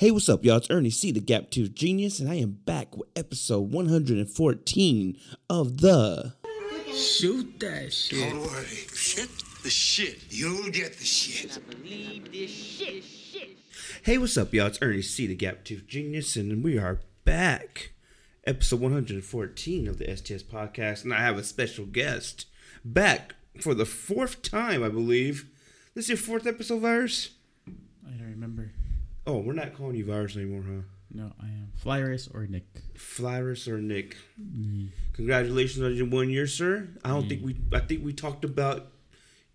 [0.00, 0.56] Hey, what's up, y'all?
[0.56, 5.18] It's Ernie C, the Gap Tooth Genius, and I am back with episode 114
[5.50, 6.32] of the.
[6.86, 8.18] Shoot that shit.
[8.18, 8.64] Don't worry.
[8.64, 9.28] Shit?
[9.62, 10.22] The shit.
[10.30, 11.58] You'll get the shit.
[14.02, 14.68] Hey, what's up, y'all?
[14.68, 17.92] It's Ernie C, the Gap Tooth Genius, and we are back.
[18.46, 22.46] Episode 114 of the STS podcast, and I have a special guest
[22.82, 25.50] back for the fourth time, I believe.
[25.92, 27.32] This is your fourth episode, Virus?
[27.68, 28.72] I don't remember.
[29.26, 30.82] Oh, we're not calling you Virus anymore, huh?
[31.12, 32.64] No, I am Flyris or Nick.
[32.96, 34.16] Flyrus or Nick?
[34.40, 34.86] Mm-hmm.
[35.14, 36.88] Congratulations on your one year, sir.
[37.04, 37.70] I don't think mm-hmm.
[37.70, 37.76] we.
[37.76, 38.92] I think we talked about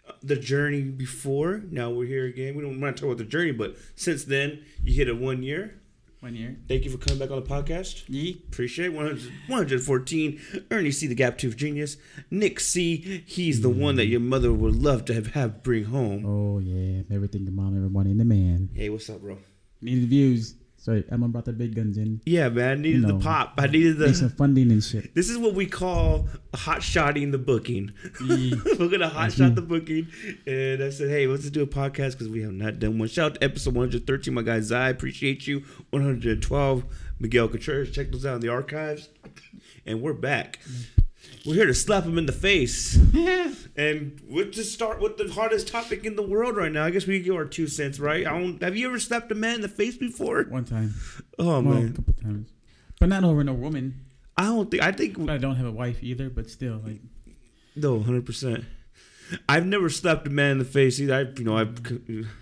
[0.08, 1.64] uh, the journey before.
[1.72, 2.56] Now we're here again.
[2.56, 5.44] We don't want to talk about the journey, but since then you hit a one
[5.44, 5.80] year.
[6.20, 6.58] One year.
[6.68, 8.04] Thank you for coming back on the podcast.
[8.08, 8.42] Yee.
[8.48, 8.94] Appreciate it.
[8.94, 10.66] 100, 114.
[10.72, 11.98] Ernie C, the Gap Tooth Genius.
[12.32, 14.30] Nick C, he's the one that your mm-hmm.
[14.30, 16.26] mother would love to have, have bring home.
[16.26, 18.70] Oh yeah, everything the mom, everybody, and the man.
[18.74, 19.38] Hey, what's up, bro?
[19.82, 20.56] Needed views.
[20.78, 22.22] Sorry, Emma brought the big guns in.
[22.28, 22.70] Yeah, man.
[22.78, 23.18] I needed No.
[23.18, 23.56] the pop.
[23.58, 25.16] I needed Need some funding and shit.
[25.16, 27.92] This is what we call hot shotting the booking.
[28.24, 28.54] Yee.
[28.80, 30.08] We're gonna hot shot the booking,
[30.46, 33.32] and I said, "Hey, let's do a podcast because we have not done one." Shout
[33.32, 34.90] out to episode 113, my guy Zai.
[34.90, 35.64] Appreciate you.
[35.90, 36.86] 112,
[37.20, 37.90] Miguel Contreras.
[37.90, 39.10] Check those out in the archives,
[39.88, 40.60] and we're back.
[40.70, 40.95] Mm-hmm.
[41.46, 42.96] We're here to slap him in the face,
[43.76, 46.86] and we'll just start with the hardest topic in the world right now.
[46.86, 48.26] I guess we can give our two cents, right?
[48.26, 48.60] I don't.
[48.64, 50.42] Have you ever slapped a man in the face before?
[50.46, 50.96] One time.
[51.38, 52.50] Oh Well, a couple times.
[53.00, 54.06] But not over no woman.
[54.36, 54.82] I don't think.
[54.82, 56.32] I think But I don't have a wife either.
[56.32, 57.02] But still, like,
[57.76, 58.66] No, hundred percent.
[59.48, 61.14] I've never slapped a man in the face either.
[61.14, 61.78] I, you know, I've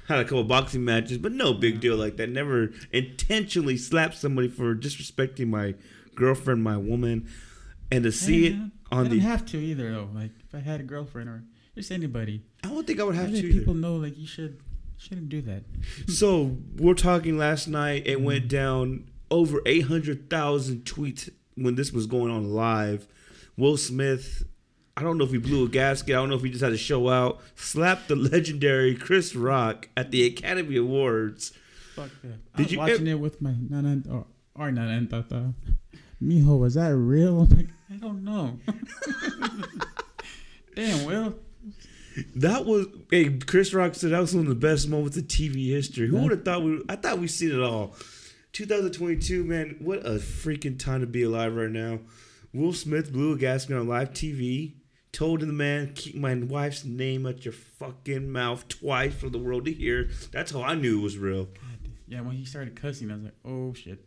[0.07, 2.29] had a couple boxing matches, but no big deal like that.
[2.29, 5.75] Never intentionally slapped somebody for disrespecting my
[6.15, 7.27] girlfriend, my woman,
[7.91, 8.55] and to see it
[8.93, 9.19] eh, I on don't the.
[9.23, 10.09] have to either though.
[10.13, 11.43] Like, if I had a girlfriend or
[11.75, 13.41] just anybody, I don't think I would have to.
[13.41, 13.81] people either.
[13.81, 14.59] know like you should
[14.97, 15.63] shouldn't do that.
[16.07, 18.03] So we're talking last night.
[18.05, 23.07] It went down over eight hundred thousand tweets when this was going on live.
[23.57, 24.43] Will Smith.
[24.95, 26.13] I don't know if he blew a gasket.
[26.13, 27.41] I don't know if he just had to show out.
[27.55, 31.51] Slapped the legendary Chris Rock at the Academy Awards.
[31.95, 32.55] Fuck that.
[32.55, 34.25] Did I was you watching it with my nana or
[34.55, 35.53] our nana and tata.
[36.21, 37.47] Mijo, was that real?
[37.93, 38.59] I don't know.
[40.75, 41.35] Damn, Will.
[42.35, 45.69] That was hey Chris Rock said that was one of the best moments in TV
[45.69, 46.07] history.
[46.07, 46.81] Who would have thought we?
[46.89, 47.95] I thought we'd seen it all.
[48.53, 51.99] 2022, man, what a freaking time to be alive right now.
[52.53, 54.73] Will Smith blew a gasket on live TV.
[55.11, 59.65] Told the man, keep my wife's name out your fucking mouth twice for the world
[59.65, 60.09] to hear.
[60.31, 61.45] That's how I knew it was real.
[61.45, 64.03] God, yeah, when he started cussing, I was like, oh shit,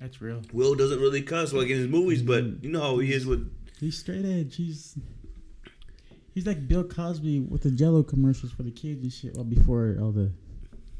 [0.00, 0.42] that's real.
[0.52, 3.50] Will doesn't really cuss like in his movies, but you know how he is with.
[3.78, 4.56] He's straight edge.
[4.56, 4.96] He's
[6.34, 9.34] he's like Bill Cosby with the Jello commercials for the kids and shit.
[9.34, 10.32] Well, before all the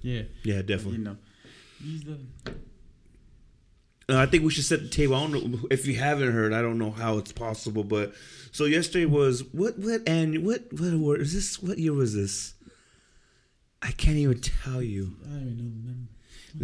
[0.03, 0.99] yeah, Yeah, definitely.
[0.99, 1.17] you know,
[1.83, 2.19] he's the
[4.09, 5.15] Uh, I think we should set the table.
[5.15, 6.53] I don't know if you haven't heard.
[6.53, 8.13] I don't know how it's possible, but
[8.51, 11.63] so yesterday was what what and what what award is this?
[11.63, 12.55] What year was this?
[13.83, 15.17] I can't even tell you.
[15.25, 16.09] I don't even know the number.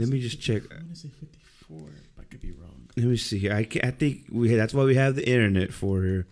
[0.01, 0.63] Let me just 50 check.
[0.73, 1.89] I want to say fifty-four.
[2.37, 2.89] Could be wrong.
[2.97, 3.53] Let me see here.
[3.53, 6.27] I I think we that's why we have the internet for here.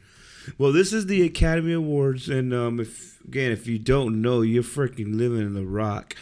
[0.59, 4.63] Well, this is the Academy Awards, and um, if again, if you don't know, you're
[4.63, 6.15] freaking living in the rock.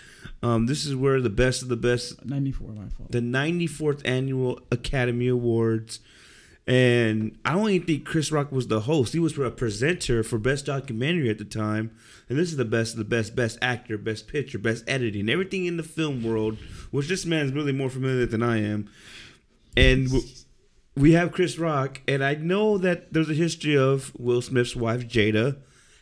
[0.42, 3.10] Um, this is where the best of the best Ninety-four, my fault.
[3.12, 6.00] the 94th annual Academy Awards.
[6.64, 9.12] And I don't even think Chris Rock was the host.
[9.12, 11.90] He was a presenter for Best Documentary at the time.
[12.28, 15.66] And this is the best of the best, best actor, best picture, best editing, everything
[15.66, 16.58] in the film world,
[16.92, 18.88] which this man's really more familiar with than I am.
[19.76, 20.24] And w-
[20.96, 25.06] we have Chris Rock, and I know that there's a history of Will Smith's wife
[25.08, 25.56] Jada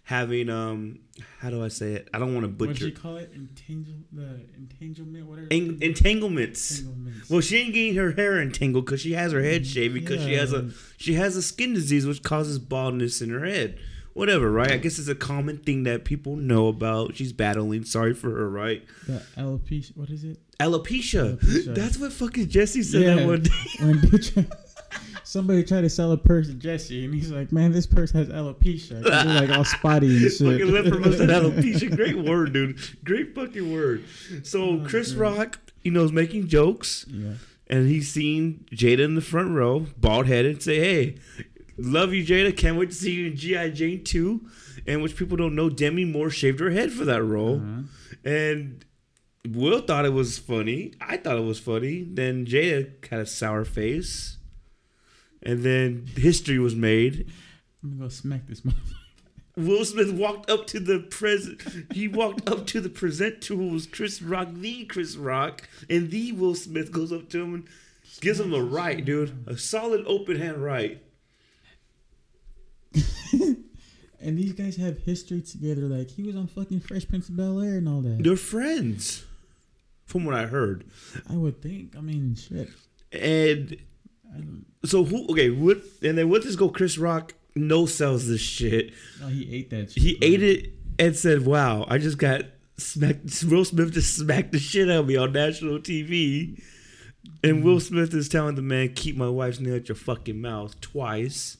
[0.05, 0.99] having um
[1.39, 2.09] how do I say it?
[2.15, 2.71] I don't want to butcher.
[2.71, 3.31] what did butcher you call it?
[3.35, 5.47] Entangle the entanglement, whatever.
[5.51, 6.81] En- entanglements.
[6.81, 7.31] Entanglements.
[7.31, 10.35] Well, she ain't getting her hair entangled because she has her head shaved because she
[10.35, 13.79] has a she has a skin disease which causes baldness in her head.
[14.12, 14.72] Whatever, right?
[14.72, 17.15] I guess it's a common thing that people know about.
[17.16, 17.84] She's battling.
[17.84, 18.84] Sorry for her, right?
[19.06, 19.97] the alopecia.
[19.97, 20.38] What is it?
[20.59, 21.38] Alopecia.
[21.38, 21.75] Alopecia.
[21.75, 23.51] That's what fucking Jesse said that one day.
[23.80, 24.53] when bitch,
[25.24, 28.28] somebody tried to sell a purse to Jesse, and he's like, "Man, this purse has
[28.28, 30.60] alopecia." They're like all spotty and shit.
[30.60, 31.95] fucking must have alopecia.
[31.95, 32.78] Great word, dude.
[33.04, 34.04] Great fucking word.
[34.42, 35.30] So Oh, Chris great.
[35.39, 37.06] Rock, you know, is making jokes.
[37.09, 37.34] Yeah.
[37.68, 41.15] and he's seen Jada in the front row, bald headed, say, "Hey,
[41.82, 42.56] love you, Jada.
[42.56, 44.41] Can't wait to see you in GI Jane 2.
[44.86, 47.82] And which people don't know, Demi Moore shaved her head for that role, Uh-huh.
[48.24, 48.84] and
[49.48, 50.92] Will thought it was funny.
[51.00, 52.03] I thought it was funny.
[52.03, 54.36] Then Jada had a sour face,
[55.42, 57.27] and then history was made.
[57.82, 58.94] I'm gonna go smack this motherfucker.
[59.56, 61.60] Will Smith walked up to the present.
[61.92, 66.32] He walked up to the presenter who was Chris Rock, the Chris Rock, and the
[66.32, 67.65] Will Smith goes up to him and
[68.21, 71.03] gives him a right, dude, a solid open hand right.
[74.22, 75.83] And these guys have history together.
[75.83, 78.22] Like he was on fucking Fresh Prince of Bel Air and all that.
[78.22, 79.25] They're friends,
[80.04, 80.84] from what I heard.
[81.28, 81.97] I would think.
[81.97, 82.69] I mean, shit.
[83.13, 83.78] And
[84.84, 85.27] so who?
[85.31, 85.78] Okay, what?
[86.03, 86.69] And then what does go?
[86.69, 88.92] Chris Rock no sells this shit.
[89.25, 89.91] oh, he ate that.
[89.92, 90.28] Shit, He bro.
[90.28, 92.42] ate it and said, "Wow, I just got
[92.77, 96.63] smacked." Will Smith just smacked the shit out of me on national TV,
[97.42, 100.78] and Will Smith is telling the man, "Keep my wife's name out your fucking mouth"
[100.83, 101.57] twice.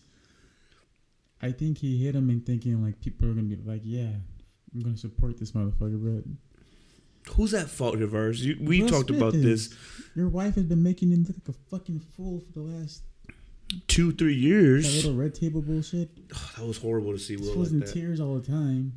[1.43, 4.11] I think he hit him and thinking like people are gonna be like, yeah,
[4.75, 6.03] I'm gonna support this motherfucker.
[7.25, 8.45] But Who's at fault of ours?
[8.45, 9.69] You, we Will talked Smith about is.
[9.71, 9.79] this
[10.15, 13.03] Your wife has been making him look like a fucking fool for the last
[13.89, 14.85] two, three years.
[14.87, 16.29] that little red table bullshit.
[16.57, 17.93] that was horrible to see Will was like in that.
[17.93, 18.95] tears all the time.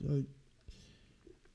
[0.00, 0.24] Like,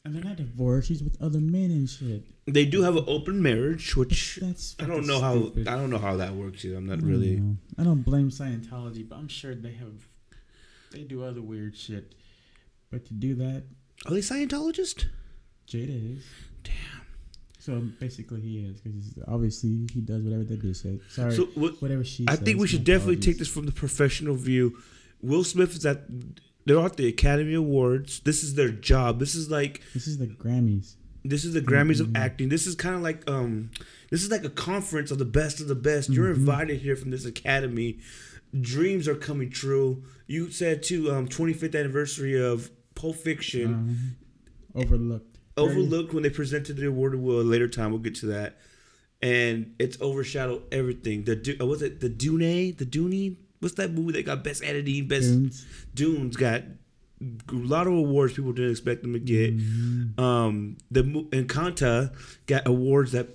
[0.04, 0.88] and they're not divorced.
[0.88, 2.24] She's with other men and shit.
[2.48, 5.52] They do have an open marriage, which That's I don't know how.
[5.62, 6.66] I don't know how that works.
[6.66, 6.78] Either.
[6.78, 7.36] I'm not don't really.
[7.40, 7.58] know.
[7.78, 10.08] I don't blame Scientology, but I'm sure they have.
[10.92, 12.16] They do other weird shit.
[12.92, 13.64] But to do that,
[14.06, 15.06] Are they Scientologist?
[15.68, 16.24] Jada is.
[16.64, 16.74] Damn.
[17.60, 21.00] So basically, he is because obviously he does whatever that bitch said.
[21.10, 21.82] Sorry, So what?
[21.82, 22.26] whatever she.
[22.28, 24.78] I says, think we should definitely take this from the professional view.
[25.22, 26.02] Will Smith is at
[26.66, 28.20] they're at the Academy Awards.
[28.22, 29.20] This is their job.
[29.20, 30.96] This is like This is the Grammys.
[31.24, 32.16] this is the Grammys Mm-hmm.
[32.16, 32.50] of acting.
[32.50, 33.72] This is kind of like um
[34.10, 36.10] this is like a conference of the best of the best.
[36.10, 36.40] You're Mm-hmm.
[36.42, 38.00] invited here from this academy.
[38.60, 40.04] Dreams are coming true.
[40.28, 43.66] You said too um 25th anniversary of Pulp Fiction.
[43.74, 44.16] Um,
[44.76, 45.38] overlooked.
[45.58, 47.16] Overlooked when they presented the award.
[47.16, 47.92] Will a later time.
[47.92, 48.58] We'll get to that.
[49.22, 51.26] And it's overshadowed everything.
[51.26, 52.00] The Du- uh, what's it?
[52.00, 53.38] The Dune, the Dune.
[53.62, 55.66] What's that movie that got best editing, best Dunes.
[55.94, 56.64] Dunes got
[57.22, 59.56] a lot of awards people didn't expect them to get.
[59.58, 60.20] Mm-hmm.
[60.20, 62.14] Um, the Encanto
[62.48, 63.28] got awards that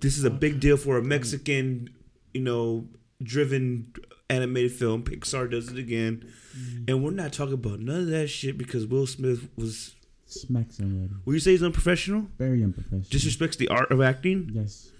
[0.00, 1.88] this is a big deal for a Mexican,
[2.34, 2.88] you know,
[3.22, 3.92] driven
[4.28, 5.02] animated film.
[5.04, 6.24] Pixar does it again,
[6.58, 6.84] Mm-hmm.
[6.88, 9.94] and we're not talking about none of that shit because Will Smith was.
[10.26, 11.10] Smack somebody.
[11.24, 12.26] Will you say he's unprofessional?
[12.38, 13.02] Very unprofessional.
[13.04, 14.90] Disrespects the art of acting, yes.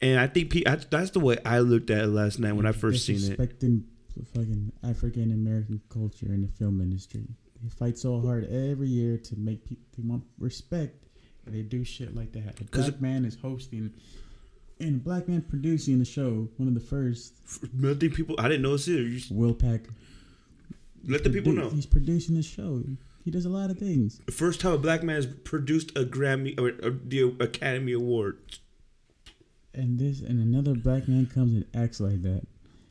[0.00, 2.72] And I think I, that's the way I looked at it last night when I
[2.72, 3.38] first seen it.
[3.38, 3.82] Disrespecting
[4.16, 7.24] the fucking African American culture in the film industry.
[7.62, 11.06] They fight so hard every year to make people they want respect,
[11.46, 12.60] and they do shit like that.
[12.60, 13.92] A black man is hosting,
[14.80, 16.48] and a black man producing the show.
[16.56, 17.34] One of the first.
[17.72, 18.92] Nothing people I didn't notice it.
[18.92, 19.90] You just Will Packer.
[21.06, 21.70] let the people know.
[21.70, 22.82] He's producing the show.
[23.24, 24.20] He does a lot of things.
[24.30, 28.38] First time a black man has produced a Grammy or, or the Academy Award
[29.76, 32.42] And this and another black man comes and acts like that.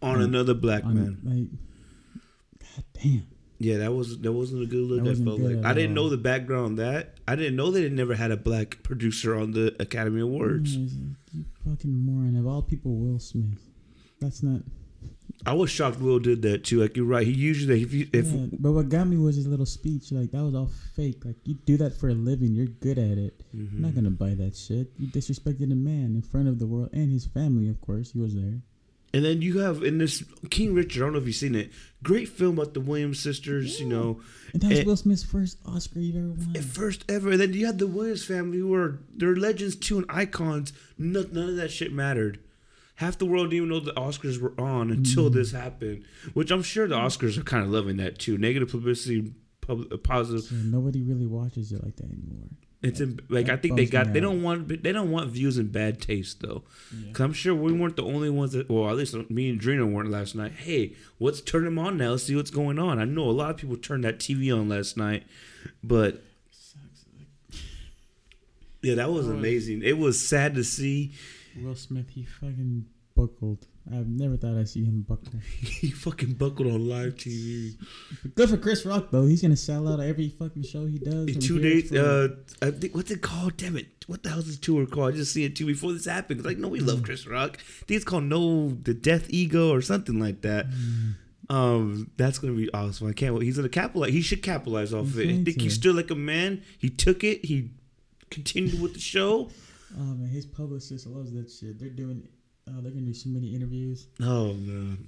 [0.02, 1.18] on another black on, man.
[1.24, 1.50] Like,
[2.60, 3.28] god damn.
[3.58, 5.04] Yeah, that was that wasn't a good look.
[5.04, 6.04] That That, felt like I didn't all.
[6.06, 7.16] know the background on that.
[7.28, 10.76] I didn't know that they never had a black producer on the Academy Awards.
[10.76, 12.36] Yeah, like, you fucking moron.
[12.36, 13.60] Of all people, Will Smith.
[14.20, 14.62] That's not.
[15.48, 16.82] I was shocked Will did that too.
[16.82, 17.26] Like you're right.
[17.28, 20.12] He usually if you, if yeah, but what got me was his little speech.
[20.12, 21.24] Like that was all fake.
[21.24, 22.54] Like you do that for a living.
[22.56, 23.44] You're good at it.
[23.56, 23.76] Mm-hmm.
[23.78, 24.92] I'm not gonna buy that shit.
[24.98, 27.70] You disrespected a man in front of the world and his family.
[27.70, 28.62] Of course, he was there.
[29.14, 31.04] and then you have in this King Richard.
[31.04, 31.72] I don't know if you've seen it.
[32.02, 33.80] Great film about the Williams sisters.
[33.80, 34.22] You know,
[34.54, 36.54] And that was Eh, Will Smith's first Oscar he ever won.
[36.64, 37.32] first ever.
[37.32, 40.74] And then you had the Williams family who are they're legends too and icons.
[40.98, 42.40] None, none of that shit mattered.
[42.96, 45.62] Half the world didn't even know the Oscars were on until this mm.
[45.62, 46.06] happened.
[46.34, 48.38] Which I'm sure the Oscars are kind of loving that too.
[48.38, 50.44] Negative publicity, pub, uh, positive.
[50.44, 52.48] So nobody really watches it like that anymore.
[52.82, 54.14] It's in, like I think they got.
[54.14, 54.68] They don't want.
[54.84, 56.64] They don't want views in bad taste though.
[57.14, 58.70] Cause I'm sure we weren't the only ones that.
[58.70, 60.52] Well, at least me and Drina weren't last night.
[60.52, 62.12] Hey, let's turn them on now.
[62.12, 63.00] Let's see what's going on.
[63.00, 65.26] I know a lot of people turned that TV on last night,
[65.84, 66.22] but
[68.84, 69.82] yeah, That was- amazing.
[69.82, 71.14] It was sad to see.
[71.64, 72.86] Will Smith, he fucking
[73.16, 73.66] buckled.
[73.92, 75.40] I've never thought I'd see him buckle.
[75.62, 77.76] He fucking buckled on live TV.
[78.34, 79.26] Good for Chris Rock though.
[79.26, 81.28] He's gonna sell out every fucking show he does.
[81.28, 82.30] In two days, uh,
[82.62, 83.58] I think what's it called?
[83.58, 83.88] Damn it!
[84.08, 85.14] What the hell's this tour called?
[85.14, 86.44] I just seen it too before this happened.
[86.44, 87.58] Like, no, we love Chris Rock.
[87.60, 90.66] I think it's called No the Death Ego or something like that.
[91.50, 93.08] Um, that's gonna be awesome.
[93.08, 93.44] I can't wait.
[93.44, 94.12] He's gonna capitalize.
[94.12, 95.30] He should capitalize off of it.
[95.30, 96.64] I think he's still like a man.
[96.80, 97.46] He took it.
[97.46, 97.70] He
[98.32, 99.50] continued with the show.
[99.98, 101.80] Oh man, his publicist loves that shit.
[101.80, 102.28] They're doing.
[102.68, 104.08] Uh, they're gonna do so many interviews.
[104.22, 105.08] Oh man.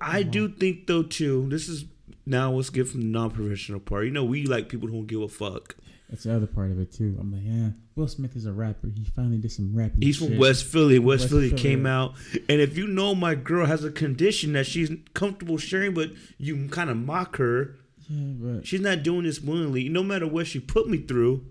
[0.00, 1.46] I do think though too.
[1.48, 1.84] This is
[2.24, 4.04] now let's get from the non-professional part.
[4.04, 5.74] You know, we like people who don't give a fuck.
[6.08, 7.16] That's the other part of it too.
[7.20, 8.88] I'm like, yeah, Will Smith is a rapper.
[8.88, 10.00] He finally did some rapping.
[10.00, 10.38] He's from.
[10.38, 10.98] West Philly.
[10.98, 12.14] West, West Philly Philly, came out,
[12.48, 16.68] and if you know my girl has a condition that she's comfortable sharing, but you
[16.68, 17.74] kind of mock her,
[18.08, 19.88] Yeah, but she's not doing this willingly.
[19.88, 21.44] No matter what she put me through,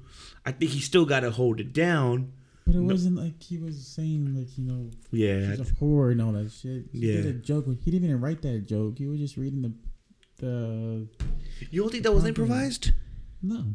[0.46, 2.32] I think he still got to hold it down.
[2.68, 6.22] But it wasn't like he was saying like you know Yeah, she's a whore and
[6.22, 6.86] all that shit.
[6.92, 7.22] He Yeah.
[7.22, 7.66] did a joke.
[7.84, 9.00] He didn't even write that joke.
[9.00, 9.72] He was just reading the
[10.40, 11.08] the
[11.72, 12.92] you don't think that was improvised?
[13.42, 13.74] no.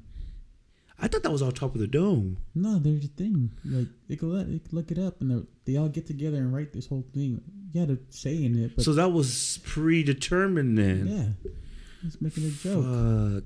[1.05, 2.37] I thought that was on top of the dome.
[2.55, 3.51] No, there's a thing.
[3.65, 6.37] Like they could, let, they could look it up, and they- they all get together
[6.37, 7.41] and write this whole thing.
[7.73, 11.07] You had a say in it, but so that was predetermined then.
[11.09, 11.51] yeah,
[12.03, 12.85] he's making a joke.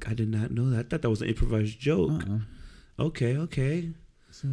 [0.00, 0.78] Fuck, I did not know that.
[0.80, 2.22] I thought that was an improvised joke.
[2.28, 3.04] Uh-uh.
[3.06, 3.90] Okay, okay.
[4.30, 4.48] So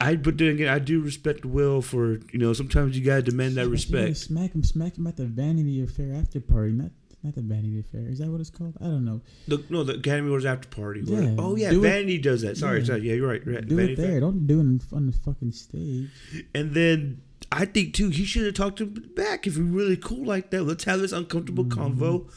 [0.00, 3.56] I but then again, I do respect Will for you know sometimes you gotta demand
[3.56, 4.16] that Like, you gotta respect.
[4.16, 6.72] Smack him, smack him at the Vanity Affair after party.
[6.72, 6.90] Not
[7.22, 8.06] not the Vanity Affair.
[8.08, 8.76] Is that what it's called?
[8.80, 9.20] I don't know.
[9.46, 11.02] The, no, the Academy Awards after party.
[11.04, 12.56] Yeah, oh yeah, do it- Vanity does that.
[12.56, 12.84] Sorry, Yeah.
[12.86, 13.00] sorry.
[13.02, 13.46] Yeah, you're right.
[13.46, 13.66] right.
[13.68, 14.20] Do Vanity it there.
[14.20, 16.08] Don't do it on the fucking stage.
[16.54, 17.20] And then
[17.52, 20.50] I think too, he should have talked to him back if you're really cool like
[20.52, 20.62] that.
[20.64, 22.00] Let's have this uncomfortable Mm-hmm.
[22.02, 22.30] convo.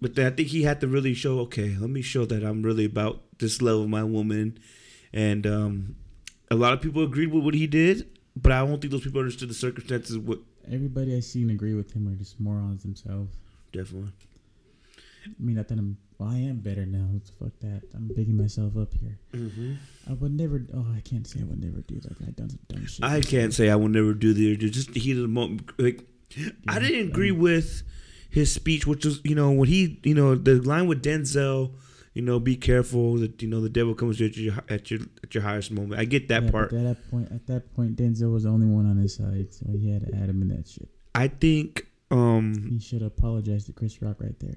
[0.00, 2.62] But then I think he had to really show, okay, let me show that I'm
[2.62, 4.58] really about this love of my woman.
[5.12, 5.96] And um,
[6.52, 9.20] a lot of people agreed with what he did, but I don't think those people
[9.20, 10.18] understood the circumstances.
[10.18, 10.38] What
[10.70, 13.34] Everybody I seen agree with him are just morons themselves.
[13.72, 14.12] definitely.
[15.26, 15.96] I mean, I think I'm.
[16.18, 17.06] Well, I am better now.
[17.38, 17.82] Fuck that.
[17.94, 19.18] I'm bigging myself up here.
[19.32, 19.74] hmm
[20.08, 20.62] I would never.
[20.74, 22.12] Oh, I can't say I would never do that.
[22.26, 23.04] I done some dumb shit.
[23.04, 25.62] I can't say I will never do the just the heat of the moment.
[25.78, 26.04] Like,
[26.68, 27.82] I didn't agree with
[28.30, 31.72] his speech, which was you know when he you know the line with Denzel,
[32.14, 35.34] you know, be careful that you know the devil comes at your at your at
[35.34, 36.00] your highest moment.
[36.00, 36.72] I get that Yeah, part.
[36.72, 39.66] At that point, at that point, Denzel was the only one on his side, so
[39.76, 40.88] he had to add him in that shit.
[41.14, 44.56] I think um He should have apologized to Chris Rock right there.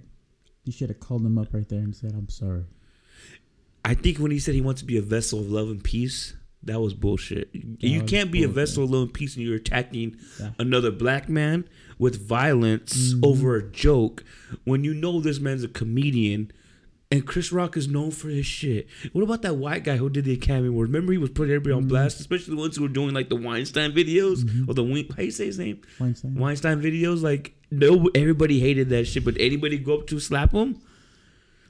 [0.65, 2.63] He should have called him up right there and said, "I'm sorry."
[3.83, 6.33] I think when he said he wants to be a vessel of love and peace,
[6.63, 7.49] that was bullshit.
[7.53, 10.51] you was can't be a vessel of love and peace and you're attacking Yeah.
[10.57, 11.65] another black man
[11.99, 13.19] with violence Mhm.
[13.23, 14.23] over a joke
[14.63, 16.51] when you know this man's a comedian
[17.15, 18.87] and Chris Rock is known for his shit.
[19.13, 20.89] What about that white guy who did the Academy Award?
[20.89, 21.89] Remember he was putting everybody on Mhm.
[21.89, 24.67] blast, especially the ones who were doing like the Weinstein videos Mhm.
[24.67, 24.83] or the
[25.15, 25.79] how you say his name?
[25.99, 26.35] Weinstein.
[26.35, 27.21] Weinstein videos.
[27.21, 30.75] Like no, everybody hated that shit, but anybody go up to slap him,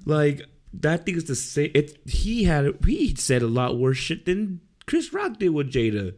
[0.06, 0.42] like
[0.74, 1.72] that thing is the same.
[1.74, 6.14] It he had he said a lot worse shit than Chris Rock did with Jada.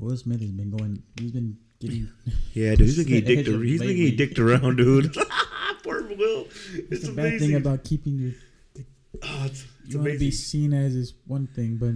[0.00, 1.02] Will Smith has been going.
[1.20, 2.08] He's been getting.
[2.54, 3.48] Yeah, dude, he's been getting dicked.
[3.64, 5.14] He's been getting dicked around, dude.
[5.84, 6.46] Poor Will.
[6.90, 8.32] It's the bad thing about keeping your.
[9.22, 11.94] oh, it's, it's You want to be seen as is one thing, but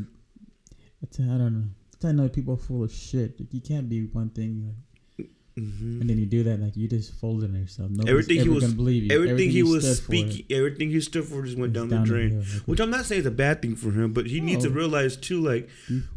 [1.01, 2.09] that's, I don't know.
[2.09, 3.41] I know people are full of shit.
[3.41, 4.75] Like, you can't be one thing,
[5.19, 5.29] like,
[5.59, 6.01] Mhm.
[6.01, 6.61] and then you do that.
[6.61, 7.91] Like you just folded on yourself.
[7.91, 9.11] Nobody's Everything he was- gonna believe you.
[9.11, 11.99] Everything, he was stood for speaking, everything he stood for just went is down, the
[12.07, 12.31] drain.
[12.31, 12.39] hill.
[12.55, 14.71] Like, Which I'm not saying is a bad thing for him, but he needs to
[14.71, 15.69] realize too, like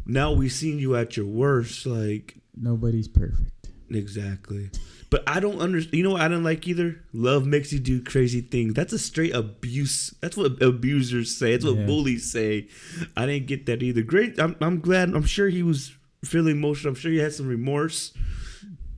[0.06, 3.70] now we've seen you at your worst, like nobody's perfect.
[3.90, 4.70] exactly.
[5.12, 5.94] But I don't understand.
[5.94, 6.96] You know what I don't like either?
[7.12, 8.72] Love makes you do crazy things.
[8.72, 10.14] That's a straight abuse.
[10.22, 11.52] That's what abusers say.
[11.52, 11.84] That's what Yeah.
[11.86, 12.68] bullies say.
[13.14, 14.00] I didn't get that either.
[14.02, 14.40] Great.
[14.40, 15.10] I'm, I'm glad.
[15.10, 15.92] I'm sure he was
[16.24, 16.92] feeling emotional.
[16.92, 18.14] I'm sure he had some remorse.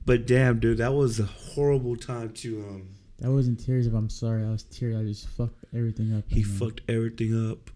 [0.05, 2.89] But damn, dude, that was a horrible time to um.
[3.19, 4.45] That wasn't tears of I'm sorry.
[4.45, 4.95] I was tears.
[4.95, 6.23] I just fucked everything up.
[6.29, 6.57] He right now.
[6.59, 7.69] fucked everything up.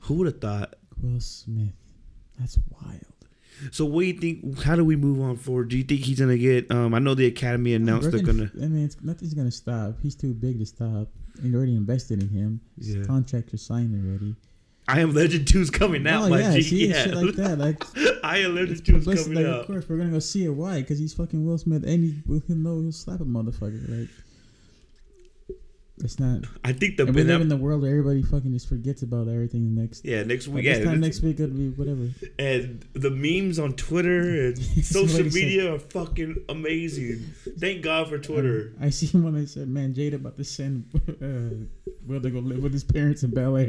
[0.00, 0.76] Who would have thought?
[1.02, 1.74] Will Smith.
[2.38, 3.04] That's wild.
[3.70, 4.62] So what do you think?
[4.62, 5.68] How do we move on forward?
[5.68, 6.70] Do you think he's gonna get?
[6.70, 8.50] Um, I know the Academy announced they're gonna-.
[8.54, 9.96] I mean, it's, nothing's gonna stop.
[10.02, 11.08] He's too big to stop.
[11.42, 12.60] And already invested in him.
[12.78, 13.04] His Yeah.
[13.04, 14.36] contracts are signed already.
[14.86, 16.62] I am Legend 2's coming out, oh my yeah, G.
[16.62, 17.04] see yeah.
[17.04, 17.58] shit like that.
[17.58, 17.82] Like
[18.24, 19.34] I am Legend it's 2's publicity.
[19.34, 20.50] coming Like, of course, we're gonna go see it.
[20.50, 20.80] Why?
[20.82, 23.88] Because he's fucking Will Smith, and he he'll know he'll slap a motherfucker.
[23.88, 24.08] Like
[25.98, 26.40] it's not.
[26.64, 29.74] I think the we live in the world where everybody fucking just forgets about everything.
[29.74, 30.04] The next.
[30.04, 32.08] yeah next Like week this yeah time next week it'll be whatever.
[32.38, 37.20] and the memes on Twitter and social Somebody said- media are fucking amazing.
[37.58, 38.72] Thank God for Twitter.
[38.80, 40.86] I see one that said, "Man, Jada about to send
[41.22, 41.66] uh,
[42.06, 43.66] Will to go live with his parents in Bel Air."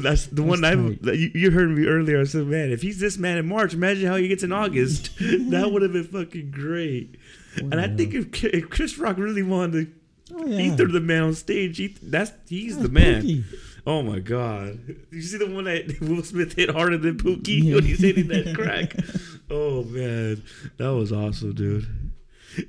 [0.00, 0.72] That's the one I
[1.12, 2.20] you, you heard me earlier.
[2.20, 5.10] I said, man, if he's this man in March, imagine how he gets in August.
[5.18, 7.16] that would have been fucking great.
[7.56, 9.92] And I think if, if Chris Rock really wanted
[10.34, 13.22] oh yeah, ether the man on stage, he, that's he's the man.
[13.22, 13.44] Pookie.
[13.86, 14.78] Oh my god!
[15.10, 17.74] You see the one that Will Smith hit harder than Pookie Yeah.
[17.76, 18.94] when he's hitting that crack?
[19.50, 20.42] Oh man,
[20.76, 21.86] that was awesome, dude.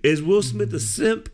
[0.02, 1.28] Is Will Smith a simp?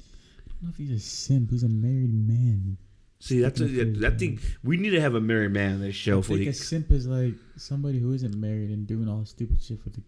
[0.00, 1.50] I don't know if he's a simp.
[1.50, 2.78] He's a married man.
[3.20, 4.40] See, that's a, Sticking up for his that thing.
[4.64, 6.50] We need to have a married man on this show I for think you.
[6.50, 10.02] a simp is like somebody who isn't married and doing all stupid shit for the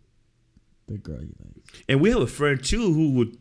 [0.89, 1.85] the girl you like.
[1.89, 3.39] And we have a friend too who would,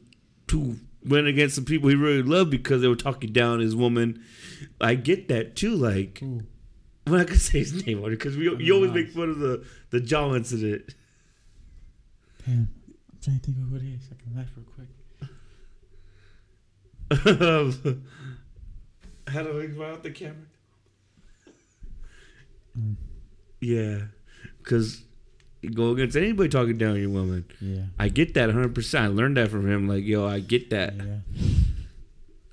[0.52, 4.24] who went against some people he really loved because they were talking down his woman.
[4.80, 5.76] I get that too.
[5.76, 6.42] Like, Ooh.
[7.06, 9.40] I'm not gonna say his name on it because we you always make fun of
[9.40, 10.94] the the jaw incident.
[12.46, 12.70] Damn.
[12.88, 14.10] I'm trying to think of who it is.
[14.12, 14.90] I can laugh real quick.
[19.28, 20.36] How do I go out the camera?
[22.76, 22.98] Um,
[23.62, 24.00] Yeah,
[24.60, 25.04] because
[25.70, 27.46] go against anybody talking down your woman.
[27.60, 27.84] yeah.
[28.00, 28.75] I get that 100.
[28.75, 29.88] percent I learned that from him.
[29.88, 30.96] Like, yo, I get that.
[30.96, 31.17] Yeah.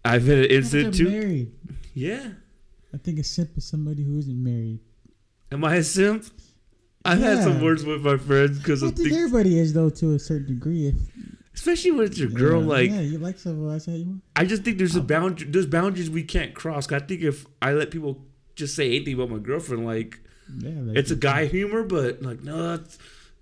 [0.04, 1.10] I've had an They're incident too.
[1.10, 1.52] married.
[1.94, 2.28] Yeah.
[2.94, 4.80] I think a simp is somebody who isn't married.
[5.52, 6.24] Am I a simp?
[7.04, 9.90] I've had some words with my friends because I of think things, everybody is though
[9.90, 10.88] to a certain degree.
[10.88, 10.96] If
[11.54, 12.60] especially when it's your girl.
[12.60, 14.22] yeah, Like, yeah, you like someone, that's how you want.
[14.36, 15.02] I just think there's a oh.
[15.02, 15.48] boundary.
[15.50, 16.90] There's boundaries we can't cross.
[16.92, 18.24] I think if I let people
[18.54, 20.20] just say anything about my girlfriend, like
[20.58, 22.98] Yeah, it's a guy humor, but like no, it's,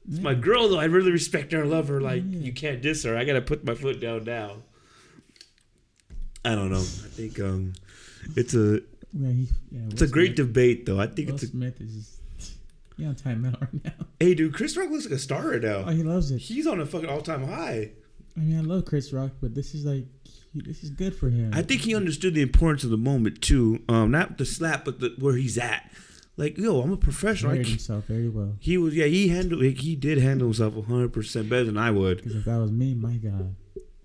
[0.09, 0.79] it's my girl though.
[0.79, 2.01] I really respect her and love her.
[2.01, 2.39] Like Yeah.
[2.41, 3.17] you can't diss her.
[3.17, 4.57] I gotta put my foot down now.
[6.45, 6.79] I don't know.
[6.79, 7.73] I think um,
[8.37, 8.81] it's a
[9.13, 11.01] Yeah, he, yeah, it's a great Smith, debate though.
[11.01, 12.55] I think Will it's a Smith is just
[12.97, 14.07] he on timeout right now.
[14.21, 14.55] hey dude.
[14.55, 16.39] Chris Rock looks like a star right Oh, he loves it.
[16.39, 17.91] He's on a fucking all time high.
[18.37, 20.05] I mean, I love Chris Rock, but this is like
[20.55, 21.51] this is good for him.
[21.53, 23.83] I think he understood the importance of the moment too.
[23.89, 25.91] Um, not the slap, but the, where he's at.
[26.39, 27.51] Like, yo, I'm a professional.
[27.53, 28.57] I carried himself very well.
[28.61, 32.19] He was, yeah, he handled, he did handle himself 100 percent better than I would.
[32.19, 33.57] Because if that was me, my God,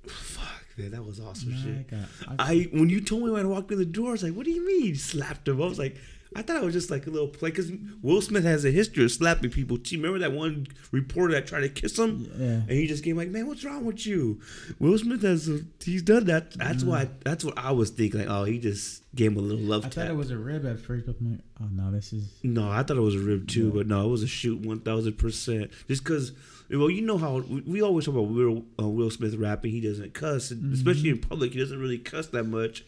[0.07, 1.87] Fuck, man, that was awesome my shit.
[1.89, 2.07] God,
[2.39, 4.45] I when you told me when I walked in the door, I was like, "What
[4.45, 5.61] do you mean?" You slapped him.
[5.61, 5.95] I was like,
[6.35, 7.71] I thought it was just like a little play because
[8.01, 9.77] Will Smith has a history of slapping people.
[9.77, 13.03] Do you remember that one reporter that tried to kiss him, yeah, and he just
[13.03, 14.41] came like, "Man, what's wrong with you?"
[14.79, 16.51] Will Smith has a, he's done that.
[16.57, 18.21] That's why that's what I was thinking.
[18.21, 19.93] Like, oh, he just gave him a little love I tap.
[20.05, 22.69] thought it was a rib at first, but I'm like, oh no, this is No,
[22.69, 23.71] I thought it was a rib too, Yeah.
[23.75, 25.69] but no, it was a shoot one thousand percent.
[25.87, 26.31] Just because,
[26.71, 30.13] well, you know how we, always talk about Will, uh, Will Smith rapping, he doesn't
[30.15, 32.83] cuss, and especially in public, he doesn't really cuss that much.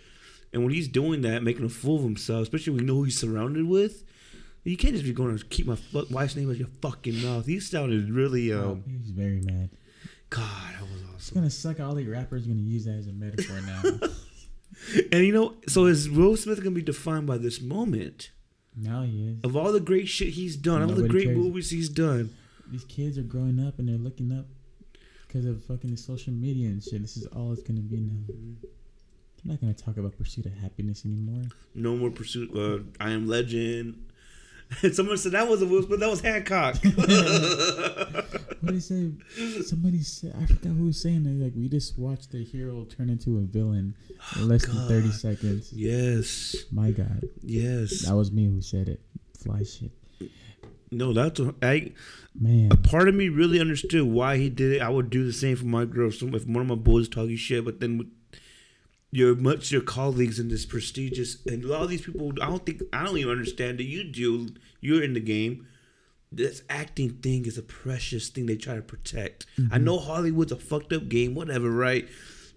[0.56, 3.04] And when he's doing that, making a fool of himself, especially when you know who
[3.04, 4.04] he's surrounded with,
[4.64, 5.78] you can't just be going to keep my
[6.10, 7.46] wife's name out your fucking mouth.
[7.46, 9.70] He sounded really, um, he's very mad.
[10.32, 11.36] God, that was It's awesome.
[11.36, 11.80] gonna suck.
[11.80, 14.08] All the rappers gonna use that as a metaphor now.
[15.12, 18.32] And you know, so is Will Smith gonna be defined by this moment
[18.76, 19.38] now he is.
[19.44, 21.38] of all the great shit he's done, all the great cares.
[21.38, 22.32] movies he's done?
[22.72, 24.46] These kids are growing up and they're looking up
[25.28, 27.02] because of fucking the social media and shit.
[27.02, 28.68] This is all it's gonna be now.
[29.46, 31.44] They're not gonna talk about pursuit of happiness anymore.
[31.76, 32.50] No more pursuit.
[32.56, 34.02] Uh, I am legend.
[34.94, 36.00] Someone said that wasn't Will Smith.
[36.00, 36.78] That was Hancock.
[38.66, 39.12] What did he say?
[39.62, 41.30] Somebody said I forgot who was saying that.
[41.44, 43.94] Like we just watched the hero turn into a villain
[44.38, 45.72] in less than thirty seconds.
[45.72, 48.06] yes, My God, yes.
[48.08, 49.02] that was me who said it.
[49.38, 49.92] Fly shit,
[50.90, 51.92] No, that's a, I.
[52.34, 52.72] man.
[52.72, 54.82] A part of me really understood why he did it.
[54.82, 56.10] I would do the same for my girl.
[56.12, 58.08] So if one of my boys talking shit, but then with
[59.16, 62.66] your much your colleagues in this prestigious and a lot of these people, I don't
[62.66, 64.50] think I don't even understand that you do.
[64.82, 65.68] You're in the game.
[66.32, 69.46] This acting thing is a precious thing they try to protect.
[69.58, 69.84] I mm-hmm.
[69.86, 72.10] know Hollywood's a fucked up game, whatever, right?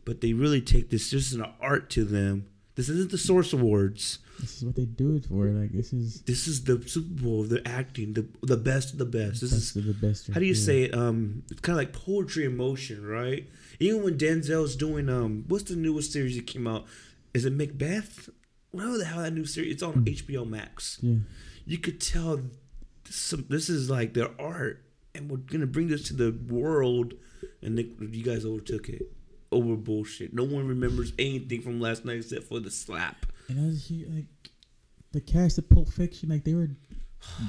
[0.05, 1.13] But they really take this.
[1.13, 2.49] This is an art to them.
[2.79, 4.21] This isn't the Source Awards.
[4.39, 5.47] This is what they do it for.
[5.47, 8.99] Like this is This is the Super Bowl of the acting, the the best of
[9.01, 9.41] the best.
[9.41, 10.29] This is best of the best.
[10.29, 10.95] how do you right say it?
[10.95, 13.49] Um, it's kind of like poetry in motion, right?
[13.81, 16.87] Even when Denzel's doing um, what's the newest series that came out?
[17.35, 18.29] Is it Macbeth?
[18.71, 19.73] Whatever the hell that new series.
[19.73, 20.99] It's on HBO Max.
[21.03, 21.17] Yeah.
[21.67, 22.43] You could tell
[23.07, 24.85] this, this is like their art,
[25.17, 27.15] and we're gonna bring this to the world.
[27.61, 29.03] And they, you guys overtook it
[29.53, 30.33] over bullshit.
[30.35, 33.27] No one remembers anything from last night except for the slap.
[33.49, 34.27] And I was here, like
[35.13, 36.69] the cast of Pulp Fiction, like they were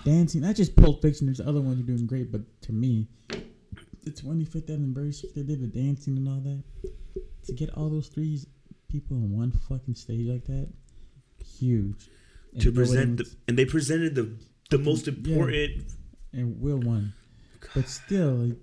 [0.06, 0.42] dancing.
[0.42, 1.28] Not just Pulp Fiction.
[1.28, 3.08] There's other ones doing great, but to me,
[4.04, 6.64] the 25th anniversary, they did the dancing and all that.
[7.48, 8.40] To get all those three
[8.88, 10.70] people on one fucking stage like that,
[11.44, 12.10] huge.
[12.54, 14.32] And to present the, and they presented the
[14.70, 15.14] the most Yeah.
[15.14, 15.84] important.
[16.32, 17.14] and Will won,
[17.74, 18.58] but still, like,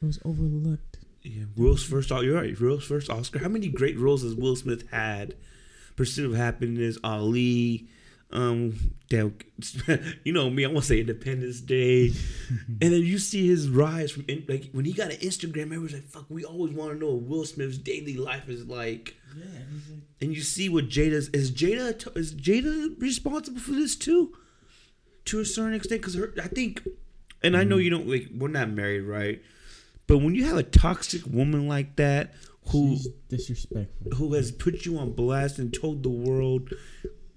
[0.00, 0.98] it was overlooked.
[1.24, 2.10] Yeah, Will's first.
[2.10, 2.58] You're right.
[2.60, 3.38] Will's first Oscar.
[3.38, 5.34] How many great roles has Will Smith had?
[5.96, 7.88] Pursuit of Happiness, Ali.
[8.30, 9.36] Um, damn,
[10.24, 10.64] you know me.
[10.64, 12.08] I want to say Independence Day,
[12.48, 15.66] and then you see his rise from in, like when he got an Instagram.
[15.66, 19.14] Everyone's like, "Fuck, we always want to know what Will Smith's daily life is like."
[19.36, 21.52] Yeah, like, And you see what Jada's is.
[21.52, 24.36] Jada is Jada responsible for this too,
[25.26, 26.02] to a certain extent.
[26.02, 26.86] Because I think,
[27.42, 28.28] and I know you don't like.
[28.36, 29.40] We're not married, right?
[30.06, 32.34] But when you have a toxic woman like that,
[32.68, 34.12] who she's disrespectful.
[34.16, 36.72] who has put you on blast and told the world,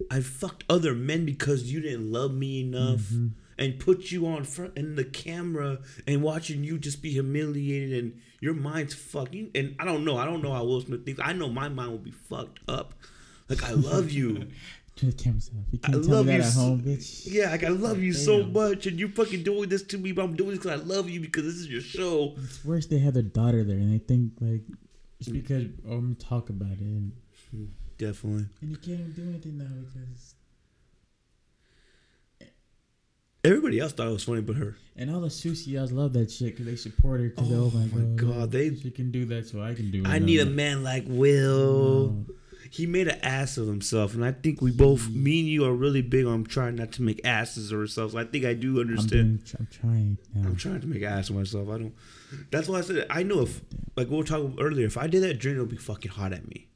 [0.09, 2.99] I fucked other men because you didn't love me enough.
[2.99, 3.27] Mm-hmm.
[3.59, 8.21] and put you on front in the camera and watching you just be humiliated and
[8.39, 11.33] your mind's fucking and I don't know I don't know how Will Smith thinks I
[11.33, 12.93] know my mind will be fucked up
[13.49, 14.47] like I love you
[14.97, 15.65] Turn the cameras off.
[15.71, 17.23] You I can't tell love me you that at so- home, bitch.
[17.31, 20.23] yeah like I love you so much and you're fucking doing this to me but
[20.23, 22.97] I'm doing this because I love you because this is your show It's worse they
[22.99, 24.61] have their daughter there and they think like
[25.19, 25.33] it's mm.
[25.33, 27.11] because oh, I'm gonna talk about it and,
[27.99, 30.35] definitely and you can't even do anything now because
[33.43, 36.47] everybody else thought it was funny but her and all the Susias love that shit
[36.57, 39.25] because they support her because Oh oh, my my god, God, they- she can do
[39.25, 40.07] that so I can do it.
[40.07, 42.25] I need a man like Will No.
[42.69, 45.73] He made an ass of himself, and I think we both, me and you, are
[45.73, 48.15] really big on trying not to make asses of ourselves.
[48.15, 49.43] I think I do I'm, understand.
[49.43, 50.49] doing, I'm trying now.
[50.49, 51.69] I'm trying to make an ass of myself.
[51.69, 51.95] I don't.
[52.51, 53.61] That's why I said I know if,
[53.95, 56.47] like we were talking earlier, if I did that, Drina would be fucking hot at
[56.47, 56.67] me.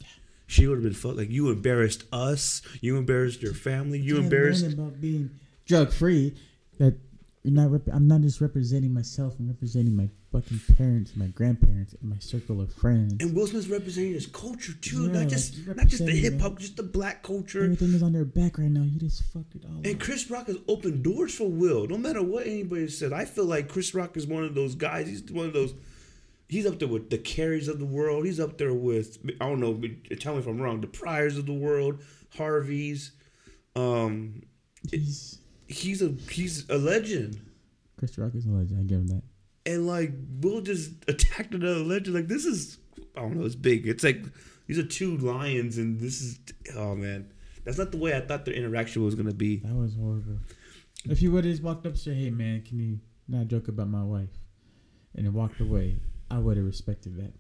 [0.48, 2.62] She would have been fuck like you embarrassed us.
[2.82, 4.00] You embarrassed your family.
[4.00, 4.74] You embarrassed.
[4.74, 5.30] about being
[5.66, 6.36] drug free.
[6.78, 6.98] That
[7.44, 7.72] you're not.
[7.72, 9.36] Rep- I'm not just representing myself.
[9.40, 13.16] I'm representing my fucking parents, my grandparents, and my circle of friends.
[13.20, 16.60] And Will Smith's representing his culture too, Yeah, not just not just the hip hop,
[16.60, 17.64] just the black culture.
[17.64, 18.84] Everything is on their back right now.
[18.84, 20.00] You just fucked it all And up.
[20.00, 21.88] Chris Rock has opened doors for Will.
[21.88, 25.08] No matter what anybody said, I feel like Chris Rock is one of those guys.
[25.08, 25.74] He's one of those.
[26.48, 28.26] He's up there with the carries of the world.
[28.26, 29.82] He's up there with I don't know.
[30.20, 30.80] Tell me if I'm wrong.
[30.82, 32.02] The Pryors of the world,
[32.38, 33.12] Harveys.
[33.76, 34.44] Um,
[34.92, 35.38] He's
[35.74, 37.40] he's a he's a legend.
[37.98, 38.80] Chris Rock is a legend.
[38.80, 39.24] I give him that.
[39.66, 42.16] And like we'll just attacked another legend.
[42.16, 42.78] Like this is
[43.16, 43.46] I don't know.
[43.46, 43.88] It's big.
[43.88, 44.24] It's like
[44.68, 46.40] these are two lions, and this is
[46.76, 47.32] oh man.
[47.64, 49.58] That's not the way I thought their interaction was gonna be.
[49.58, 50.38] That was horrible.
[51.06, 53.68] If he would have just walked up and said, "Hey man, can you not joke
[53.68, 54.30] about my wife?"
[55.16, 55.98] and then walked away,
[56.30, 57.34] I would have respected that.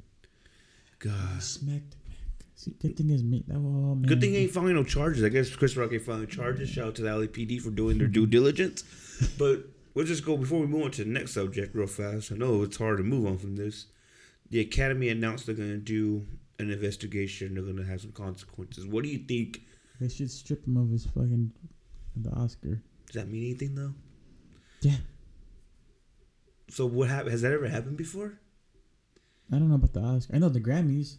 [1.00, 1.41] God.
[1.41, 1.96] Smacked.
[2.62, 3.43] See, good thing is me.
[3.52, 4.04] Oh man.
[4.04, 5.24] Good thing ain't filing no charges.
[5.24, 6.69] I guess Chris Rock ain't filing charges.
[6.69, 8.84] Shout out to the LAPD for doing their due diligence.
[9.38, 12.32] But we'll just go before we move on to the next subject real fast.
[12.32, 13.86] I know it's hard to move on from this.
[14.50, 16.26] The Academy announced they're gonna do
[16.60, 17.54] an investigation.
[17.56, 18.86] They're gonna have some consequences.
[18.86, 19.62] What do you think?
[20.00, 21.52] They should strip him of his fucking
[22.15, 22.82] the Oscar.
[23.08, 23.93] Does that mean anything though?
[24.82, 24.97] Yeah.
[26.69, 27.32] So what happened?
[27.32, 28.39] Has that ever happened before?
[29.52, 30.36] I don't know about the Oscar.
[30.36, 31.17] I know the Grammys.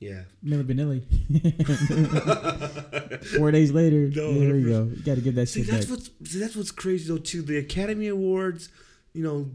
[0.00, 0.22] Yeah.
[0.44, 1.02] Milli Vanilli.
[3.36, 4.84] Four days later, No, there we go.
[4.84, 5.98] You got to get that See, shit that's back.
[5.98, 7.42] what's see, that's what's crazy though too.
[7.42, 8.70] The Academy Awards,
[9.12, 9.50] you know,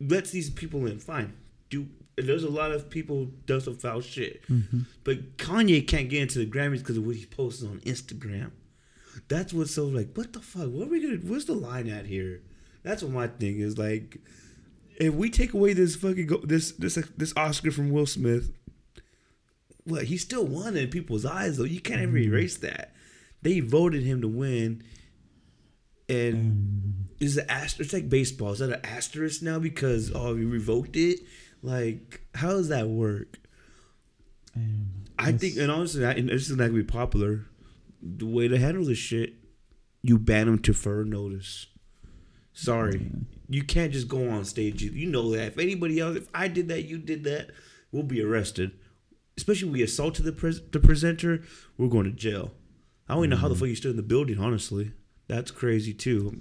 [0.00, 0.98] lets these people in.
[0.98, 1.32] Fine,
[1.70, 1.86] do.
[2.16, 4.84] There's a lot of people does some foul shit, Mhm.
[5.04, 8.50] but Kanye can't get into the Grammys because of what he posts on Instagram.
[9.28, 10.14] That's what's so like.
[10.16, 10.68] What the fuck?
[10.70, 11.16] What are we gonna?
[11.18, 12.40] Where's the line at here?
[12.82, 14.18] That's what my thing is like.
[14.98, 18.50] If we take away this fucking go, this this this Oscar from Will Smith,
[19.84, 21.64] what he still won in people's eyes though.
[21.64, 22.94] You can't ever erase that.
[23.42, 24.82] They voted him to win,
[26.08, 27.80] and Um, is it asterisk?
[27.80, 28.52] It's like baseball.
[28.52, 31.20] Is that an asterisk now because oh we revoked it?
[31.62, 33.38] Like how does that work?
[35.18, 37.46] I think, and honestly, I, and this is not gonna be popular.
[38.02, 39.34] The way to handle this shit,
[40.02, 41.66] you ban them to further notice.
[42.52, 43.10] Sorry,
[43.48, 44.82] you can't just go on stage.
[44.82, 47.50] You, you know that if anybody else, if I did that, you did that,
[47.92, 48.72] we'll be arrested.
[49.42, 51.42] Especially we assaulted the pres- the presenter,
[51.76, 52.52] we're going to jail.
[53.08, 54.38] I don't even know how the fuck you stood in the building.
[54.38, 54.92] Honestly,
[55.26, 56.40] that's crazy too.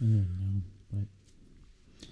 [0.00, 2.06] yeah, no, but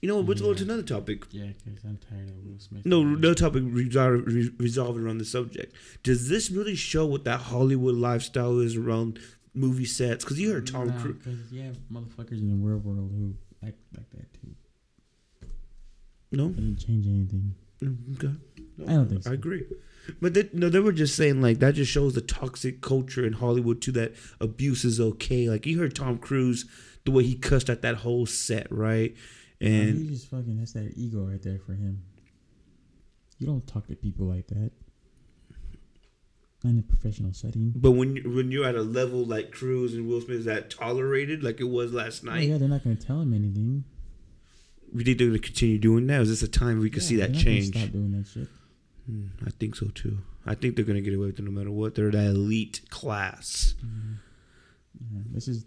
[0.00, 1.26] You know, what, let's go to another topic.
[1.30, 2.84] yeah, because I'm tired of Will Smith.
[2.84, 5.76] No, no topic resol- re- resolving around the subject.
[6.02, 9.20] Does this really show what that Hollywood lifestyle is around
[9.54, 10.24] movie sets?
[10.24, 11.18] Because you heard Tom Nah, Cruise.
[11.18, 15.46] Because you motherfuckers in the real world who act like that too.
[16.32, 17.54] No, Doesn't change anything.
[17.80, 18.34] Mm, okay.
[18.78, 19.30] No, I don't think so.
[19.30, 19.64] I agree.
[20.20, 23.34] But they, no, they were just saying like that just shows the toxic culture in
[23.34, 23.92] Hollywood too.
[23.92, 25.48] That abuse is okay.
[25.48, 26.64] Like you heard Tom Cruise,
[27.04, 29.14] the way he cussed at that whole set, right?
[29.60, 32.02] And And he just fucking that's that ego right there for him.
[33.38, 34.70] You don't talk to people like that.
[36.64, 37.72] Not in a professional setting.
[37.74, 40.70] but when you, when you're at a level like Cruise and Will Smith, is that
[40.70, 42.48] tolerated like it was last Oh, night?
[42.48, 43.84] yeah, they're not gonna tell him anything.
[44.92, 46.20] We think they're going to continue doing that?
[46.20, 47.76] Is this a time we can Yeah, see that they're not gonna change?
[47.76, 48.48] Stop doing that shit.
[49.06, 50.18] Hmm, I think so too.
[50.46, 51.94] I think they're gonna get away with it no matter what.
[51.94, 53.74] They're that elite class.
[55.12, 55.64] Yeah, this is.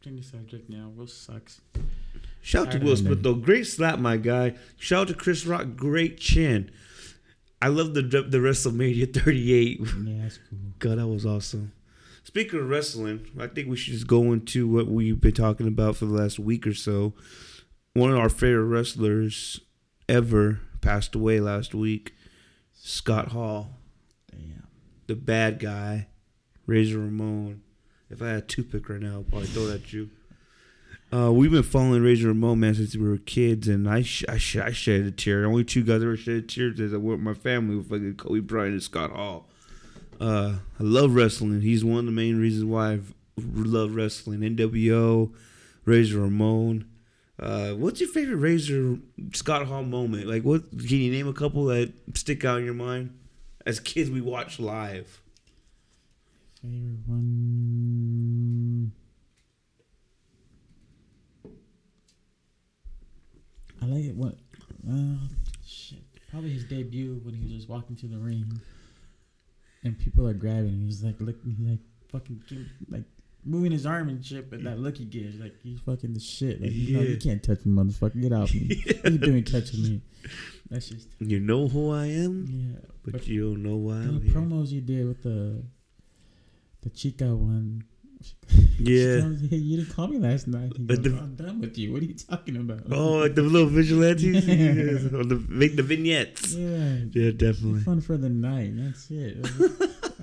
[0.00, 0.92] Change the subject now.
[0.94, 1.60] Will sucks.
[2.40, 3.34] Shout out to Will Smith though.
[3.34, 4.54] Great slap, my guy.
[4.76, 5.76] Shout out to Chris Rock.
[5.76, 6.70] Great chin.
[7.60, 9.80] I love the the WrestleMania 38.
[9.80, 10.58] Yeah, that's cool.
[10.78, 11.72] God, that was awesome.
[12.22, 15.96] Speaking of wrestling, I think we should just go into what we've been talking about
[15.96, 17.14] for the last week or so.
[17.94, 19.60] One of our favorite wrestlers
[20.08, 22.14] ever passed away last week.
[22.88, 23.68] Scott Hall.
[24.30, 24.66] Damn.
[25.08, 26.06] the bad guy,
[26.66, 27.60] Razor Ramon.
[28.10, 30.08] If I had a toothpick right now, I'd probably throw it at you.
[31.12, 34.38] Uh, we've been following Razor Ramon man since we were kids, and I sh- I,
[34.38, 35.42] sh- I shed a tear.
[35.42, 37.90] The only two guys that ever shed a tear is I with my family with
[37.90, 39.46] fucking Kobe Bryant and Scott Hall.
[40.18, 41.60] Uh, I love wrestling.
[41.60, 43.00] He's one of the main reasons why I
[43.36, 44.40] love wrestling.
[44.40, 45.30] NWO,
[45.84, 46.87] Razor Ramon.
[47.38, 48.98] Uh, what's your favorite Razor
[49.32, 50.26] Scott Hall moment?
[50.26, 53.16] Like, what can you name a couple that stick out in your mind?
[53.64, 55.20] As kids, we watched live.
[56.60, 58.92] Favorite one.
[63.80, 64.16] I like it.
[64.16, 64.34] What?
[64.90, 65.18] Uh,
[65.64, 65.98] shit.
[66.30, 68.60] Probably his debut when he was just walking to the ring,
[69.84, 70.80] and people are grabbing.
[70.80, 71.78] He's like looking, he's like
[72.10, 72.42] fucking,
[72.90, 73.04] like
[73.44, 74.50] moving his arm and shit.
[74.50, 76.60] But that look he gives, like he's fucking the shit.
[76.60, 78.20] Like you, know, you can't touch me, motherfucker.
[78.20, 78.82] Get off me.
[79.02, 80.00] What you doing touching me?
[80.70, 82.80] That's just You know who I am, yeah.
[83.04, 84.32] but, But you don't know why the I'm here.
[84.34, 85.62] promos you did with the
[86.82, 87.84] the Chica one.
[88.80, 89.16] Yeah.
[89.26, 90.72] You, hey, you didn't call me last night.
[90.76, 91.92] He But goes, the- oh, I'm done with you.
[91.92, 92.82] What are you talking about?
[92.92, 94.46] Oh, like the little vigilantes?
[94.46, 94.54] Yeah.
[94.72, 96.54] Yes, or the, make the vignettes.
[96.54, 96.98] yeah.
[97.12, 97.80] Yeah, definitely.
[97.80, 98.72] Fun for the night.
[98.76, 99.36] That's it.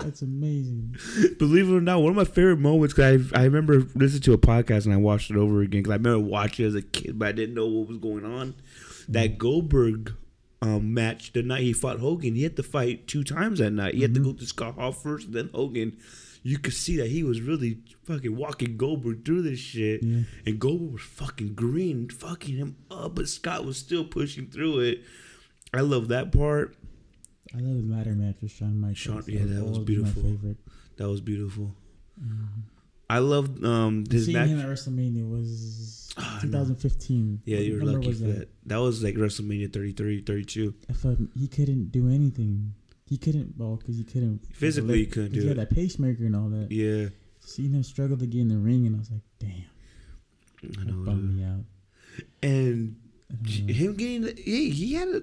[0.05, 0.95] That's amazing.
[1.39, 4.33] Believe it or not, one of my favorite moments, cause I, I remember listening to
[4.33, 6.81] a podcast and I watched it over again, because I remember watching it as a
[6.81, 8.55] kid, but I didn't know what was going on.
[9.09, 10.13] That Goldberg
[10.61, 13.95] um, match, the night he fought Hogan, he had to fight two times that night.
[13.95, 15.97] He had to go to Scott Hall first, then Hogan.
[16.43, 20.03] You could see that he was really fucking walking Goldberg through this shit.
[20.03, 20.21] Yeah.
[20.45, 25.03] And Goldberg was fucking green, fucking him up, but Scott was still pushing through it.
[25.73, 26.75] I love that part.
[27.53, 28.97] I love the ladder match with Shawn Michaels.
[28.97, 30.23] Shawn- yeah, that was always beautiful.
[30.23, 30.57] My favorite.
[30.97, 31.75] That was beautiful.
[33.09, 34.49] I loved um his Seeing match.
[34.49, 36.47] him at WrestleMania was Ah, know.
[36.49, 37.41] 2015.
[37.45, 38.47] Yeah, you were lucky for that.
[38.65, 40.73] That was like WrestleMania 33, 32.
[40.89, 42.73] I felt he couldn't do anything.
[43.05, 45.69] He couldn't, well, because he couldn't Physically, he couldn't do He had it.
[45.69, 46.71] that pacemaker and all that.
[46.71, 47.09] Yeah,
[47.41, 49.51] Seeing him struggle to get in the ring, and I was like, damn,
[50.63, 51.03] I that know.
[51.05, 51.65] bummed me out.
[52.41, 52.95] And
[53.45, 55.21] him getting, the, hey, he had a,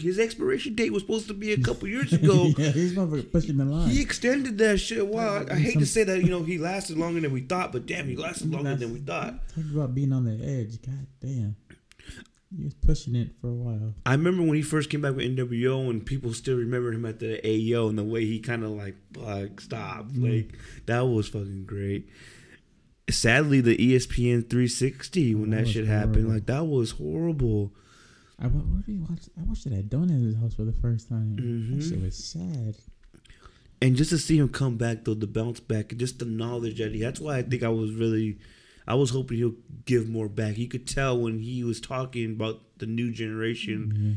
[0.00, 2.52] his expiration date was supposed to be a couple years ago.
[2.58, 3.88] yeah, he's motherfucker pushing the line.
[3.88, 5.06] He extended that shit.
[5.06, 7.72] Wow, I, I hate to say that, you know, he lasted longer than we thought,
[7.72, 9.48] but damn, he lasted longer than we thought.
[9.54, 10.80] Talk about being on the edge.
[10.82, 11.56] God damn.
[12.56, 13.94] He was pushing it for a while.
[14.06, 17.18] I remember when he first came back with NWO and people still remember him at
[17.18, 20.14] the AO and the way he kind of like like stopped.
[20.14, 20.46] Mm.
[20.46, 22.08] Like that was fucking great.
[23.10, 27.72] Sadly, the ESPN 360 when That that shit happened, like that was horrible.
[28.40, 29.28] I where did you watch?
[29.38, 31.36] I watched it at Donut's house for the first time.
[31.40, 31.76] Mhm.
[31.76, 32.76] That shit was sad.
[33.80, 36.92] And just to see him come back though, the bounce back, just the knowledge that
[36.94, 37.00] he.
[37.00, 38.38] That's why I think I was really,
[38.86, 40.56] I was hoping he'll give more back.
[40.58, 43.92] You could tell when he was talking about the new generation.
[43.96, 44.14] Yeah.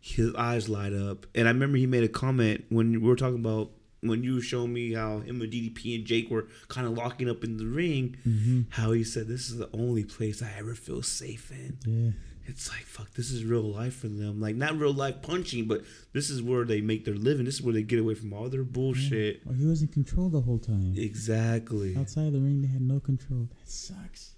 [0.00, 1.26] his eyes light up.
[1.34, 4.40] And I remember he made a comment when we were talking about when you were
[4.40, 7.66] showing me how him and DDP and Jake were kind of locking up in the
[7.66, 8.16] ring.
[8.24, 8.60] Mm-hmm.
[8.68, 12.10] How he said, "This is the only place I ever feel safe in." Yeah.
[12.48, 14.40] It's like fuck, this is real life for them.
[14.40, 15.82] Like not real life punching, but
[16.12, 17.44] this is where they make their living.
[17.44, 19.44] This is where they get away from all their bullshit.
[19.44, 20.94] Well, he was in control the whole time.
[20.96, 21.96] Exactly.
[21.96, 23.48] Outside the ring, they had no control.
[23.58, 24.34] That sucks.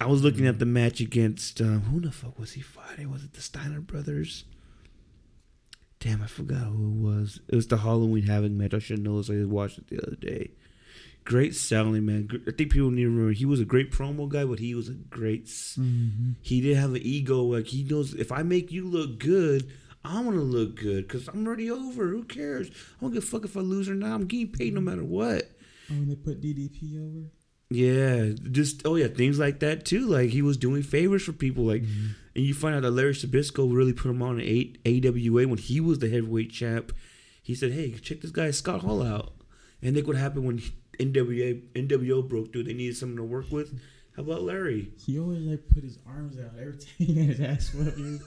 [0.00, 3.10] I was looking at the match against um, who the fuck was he fighting?
[3.10, 4.44] Was it the Steiner brothers?
[6.00, 7.40] Damn, I forgot who it was.
[7.48, 8.74] It was the Halloween Havoc match.
[8.74, 9.30] I should know this.
[9.30, 10.50] I watched it the other day.
[11.28, 12.26] Great selling, man.
[12.46, 14.88] I think people need to remember he was a great promo guy, but he was
[14.88, 15.44] a great.
[15.44, 16.30] Mm-hmm.
[16.40, 17.42] He didn't have an ego.
[17.42, 19.70] Like he knows if I make you look good,
[20.02, 22.08] I want to look good because I'm already over.
[22.08, 22.70] Who cares?
[22.70, 24.14] I don't give a fuck if I lose or not.
[24.14, 25.50] I'm getting paid no matter what.
[25.90, 27.26] Oh, when they put DDP over.
[27.68, 30.06] Yeah, just oh yeah, things like that too.
[30.06, 33.70] Like he was doing favors for people, like, and you find out that Larry Zbyszko
[33.70, 36.94] really put him on an eight AWA when he was the heavyweight champ.
[37.42, 39.34] He said, "Hey, check this guy Scott Hall out."
[39.82, 40.62] And look what happened when
[40.98, 42.64] NWA NWO broke through.
[42.64, 43.78] They needed someone to work with.
[44.16, 44.92] How about Larry?
[44.98, 47.98] He always like put his arms out every time he had his ass whooped.
[47.98, 48.18] He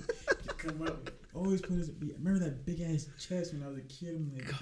[0.57, 1.09] come up.
[1.33, 1.91] Always put his.
[2.17, 4.15] Remember that big ass chest when I was a kid.
[4.15, 4.53] I'm like,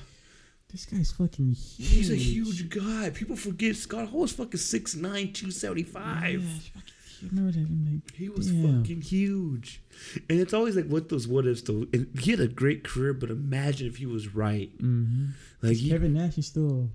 [0.72, 1.90] this guy's fucking huge.
[1.90, 3.10] He's a huge guy.
[3.12, 5.02] People forget Scott Hall was fucking 6'9",
[5.34, 6.42] 275.
[6.44, 7.68] Yeah, remember that.
[7.92, 8.82] Like, He was damn.
[8.84, 9.82] fucking huge.
[10.30, 11.86] And it's always like what those what ifs though.
[11.94, 14.76] And he had a great career, but imagine if he was right.
[14.78, 15.26] Mm-hmm.
[15.62, 16.90] Like he, Kevin Nash is still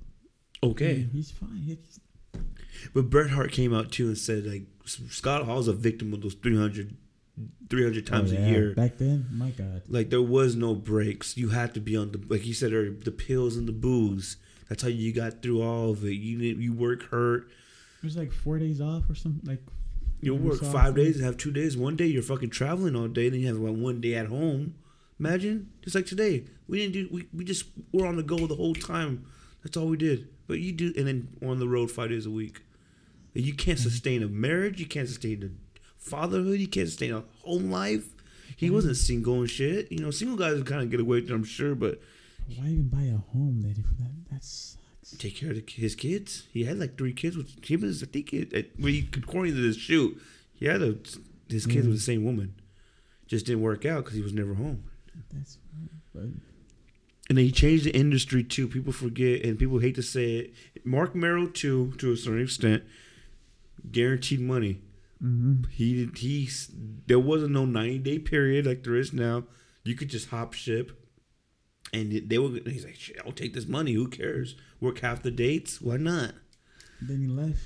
[0.70, 1.06] okay.
[1.12, 1.62] He's fine.
[1.64, 2.00] He's,
[2.92, 6.34] But Bret Hart came out too and said like Scott Hall's a victim of those
[6.34, 6.96] 300,
[7.70, 8.74] 300 times oh, a year.
[8.74, 9.82] Back then, my God.
[9.88, 11.36] Like there was no breaks.
[11.36, 14.36] You had to be on the like you said earlier, the pills and the booze.
[14.68, 16.14] That's how you got through all of it.
[16.14, 17.48] You didn't you work hurt.
[18.02, 19.48] It was like four days off or something.
[19.48, 19.62] Like
[20.20, 20.92] You It work five awful.
[20.94, 21.76] days and have two days.
[21.76, 24.74] One day you're fucking traveling all day, then you have like one day at home.
[25.18, 27.08] Imagine just like today, we didn't do.
[27.10, 29.24] We, we just were on the go the whole time.
[29.62, 30.28] That's all we did.
[30.46, 32.60] But you do, and then on the road five days a week.
[33.32, 33.88] You can't mm-hmm.
[33.88, 34.78] sustain a marriage.
[34.78, 35.50] You can't sustain a
[35.98, 36.60] fatherhood.
[36.60, 38.06] You can't sustain a home life.
[38.56, 38.74] He mm-hmm.
[38.74, 39.90] wasn't single and shit.
[39.90, 42.00] You know, single guys kind of get away with it, I'm sure, but
[42.56, 44.78] Why even buy a home that if that that sucks?
[45.18, 46.46] take care of the, his kids.
[46.52, 47.80] He had like three kids with him.
[47.82, 50.20] Was I think it, he according to this shoot,
[50.54, 50.96] he had a,
[51.48, 51.92] his kids with mm-hmm.
[51.92, 52.54] the same woman.
[53.26, 54.84] Just didn't work out because he was never home.
[55.32, 55.58] That's
[56.14, 56.24] but
[57.28, 58.68] And then he changed the industry too.
[58.68, 60.54] People forget and people hate to say it.
[60.84, 62.82] Mark Merrill too, to a certain extent,
[63.90, 64.82] guaranteed money.
[65.22, 65.62] mm-hmm.
[65.70, 66.48] He he
[67.06, 69.44] there wasn't no ninety day period like there is now.
[69.84, 70.92] You could just hop ship,
[71.92, 72.50] and they were.
[72.66, 73.92] He's like, Shit, I'll take this money.
[73.94, 74.56] Who cares?
[74.80, 75.80] Work half the dates.
[75.80, 76.34] Why not?
[77.00, 77.60] then he left.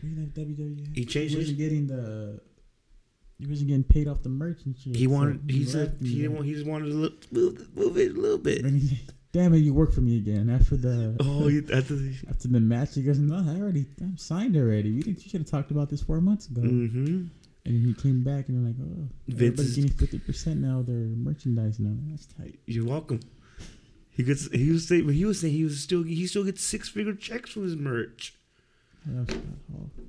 [0.00, 0.94] He left WWE.
[0.96, 2.40] He changed He wasn't getting the.
[3.38, 4.96] He wasn't getting paid off the merch and shit.
[4.96, 5.40] He so wanted.
[5.50, 6.46] He said he didn't want.
[6.46, 8.64] He just wanted to look, move, move it a little bit.
[8.64, 9.00] he-
[9.32, 9.58] Damn it!
[9.58, 12.94] You work for me again after the Oh, after the, after the match.
[12.94, 14.92] He goes, "No, I already I'm signed already.
[14.92, 15.24] We didn't.
[15.24, 17.24] You should have talked about this four months ago." mm-hmm.
[17.66, 20.78] And he came back and they're like, "Oh, Vince everybody's is- getting fifty percent now.
[20.78, 21.96] of Their merchandise now.
[22.10, 23.18] That's tight." You're welcome.
[24.10, 24.48] He gets.
[24.52, 25.08] He was saying.
[25.08, 26.04] He was saying he was still.
[26.04, 28.34] He still gets six figure checks from his merch.
[28.36, 28.38] I love Scott
[28.84, 28.93] Hall.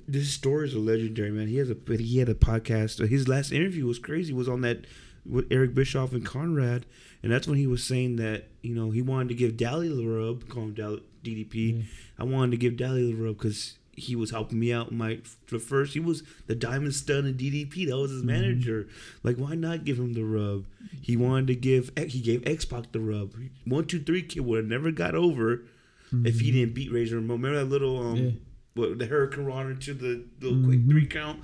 [0.08, 1.48] This stories are legendary, man.
[1.48, 1.74] He has a.
[1.74, 3.06] but He had a podcast.
[3.08, 4.32] His last interview was crazy.
[4.32, 4.84] Was on that
[5.28, 6.86] with Eric Bischoff and Conrad,
[7.22, 10.06] and that's when he was saying that you know he wanted to give Dally the
[10.06, 10.48] rub.
[10.48, 11.84] Call him Dally, DDP.
[12.18, 14.92] I wanted to give Dally the rub because he was helping me out.
[14.92, 15.18] My
[15.50, 17.88] the first he was the Diamond Studd in DDP.
[17.88, 18.86] That was his manager.
[19.24, 20.66] Like why not give him the rub?
[21.02, 23.32] He wanted to give he gave X Pac the rub.
[23.64, 25.62] One two three kid would have never got over
[26.12, 27.42] if he didn't beat Razor Ramon.
[27.42, 28.30] Remember that little um Yeah.
[28.76, 31.40] What the Hurricane Runner to the little quick three count.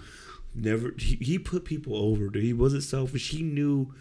[0.55, 2.29] Never he, he put people over.
[2.29, 2.45] Dude.
[2.45, 3.31] He wasn't selfish.
[3.31, 3.95] He knew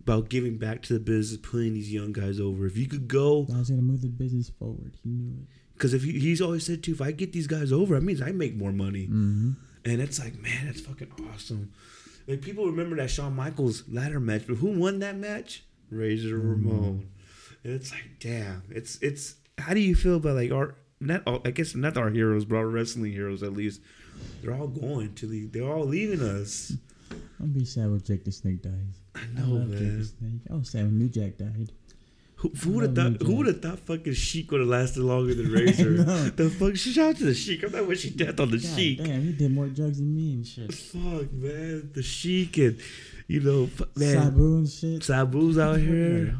[0.00, 2.66] about giving back to the business, putting these young guys over.
[2.66, 4.94] If you could go I was gonna move the business forward.
[5.02, 5.48] He knew it.
[5.74, 8.22] because if he, he's always said too, if I get these guys over, that means
[8.22, 9.06] I make more money.
[9.06, 9.50] Mm-hmm.
[9.84, 11.72] And it's like, man, that's fucking awesome.
[12.26, 15.64] Like people remember that Shawn Michaels ladder match, but who won that match?
[15.90, 17.08] Razor Ramon.
[17.64, 18.62] And it's like, damn.
[18.70, 19.34] It's it's.
[19.58, 21.22] How do you feel about like our not?
[21.26, 23.80] All, I guess not our heroes, but our wrestling heroes at least.
[24.42, 25.46] They're all going to the.
[25.46, 26.72] They're all leaving us.
[27.40, 28.72] I'll be sad when Jake the Snake dies.
[29.14, 30.04] I I know, love Jake the man.
[30.04, 30.40] Snake.
[30.50, 31.72] I was sad when New Jack died.
[32.36, 33.26] Who, who would have thought?
[33.26, 36.02] Who would have thought fucking Sheik would have lasted longer than Razor?
[36.30, 36.74] the fuck?
[36.76, 37.62] Shout out to the Sheik.
[37.64, 39.02] I'm not wishing death on the God Sheik.
[39.04, 40.72] damn, he did more drugs than me and shit.
[40.72, 41.90] Fuck, man.
[41.92, 42.78] The Sheik and,
[43.26, 44.14] you know, man.
[44.22, 45.02] Sabu and shit.
[45.02, 46.34] Sabu's out here.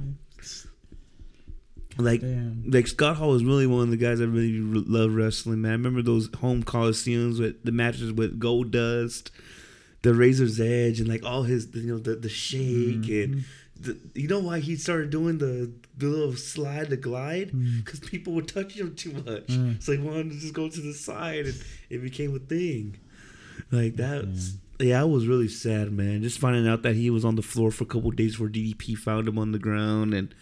[1.98, 2.64] Like, Damn.
[2.66, 5.72] like Scott Hall was really one of the guys I really loved wrestling, man.
[5.72, 9.30] I remember those home coliseums with the matches with Goldust,
[10.02, 13.44] the Razor's Edge, and like all his, you know, the the shake and
[13.80, 18.34] the, you know why he started doing the the little slide, the glide, because people
[18.34, 19.48] were touching him too much.
[19.48, 19.82] Mm.
[19.82, 22.98] So he wanted to just go to the side, and it became a thing.
[23.70, 26.22] Like that's yeah, I was really sad, man.
[26.22, 28.96] Just finding out that he was on the floor for a couple days before DDP
[28.96, 30.34] found him on the ground, and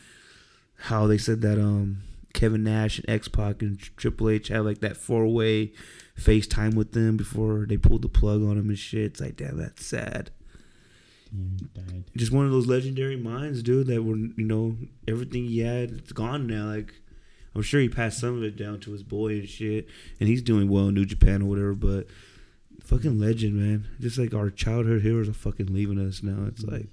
[0.79, 2.03] how they said that um
[2.35, 5.73] Kevin Nash and X Pac and Triple H had like that four way
[6.19, 9.03] FaceTime with them before they pulled the plug on him and shit.
[9.03, 10.31] It's like damn, that's sad.
[12.17, 13.87] Just one of those legendary minds, dude.
[13.89, 16.67] That were you know everything he had, it's gone now.
[16.67, 16.95] Like
[17.55, 19.89] I'm sure he passed some of it down to his boy and shit,
[20.21, 21.75] and he's doing well in New Japan or whatever.
[21.75, 22.07] But
[22.85, 23.89] fucking legend, man.
[24.01, 26.47] Just like our childhood heroes are fucking leaving us now.
[26.47, 26.87] It's like,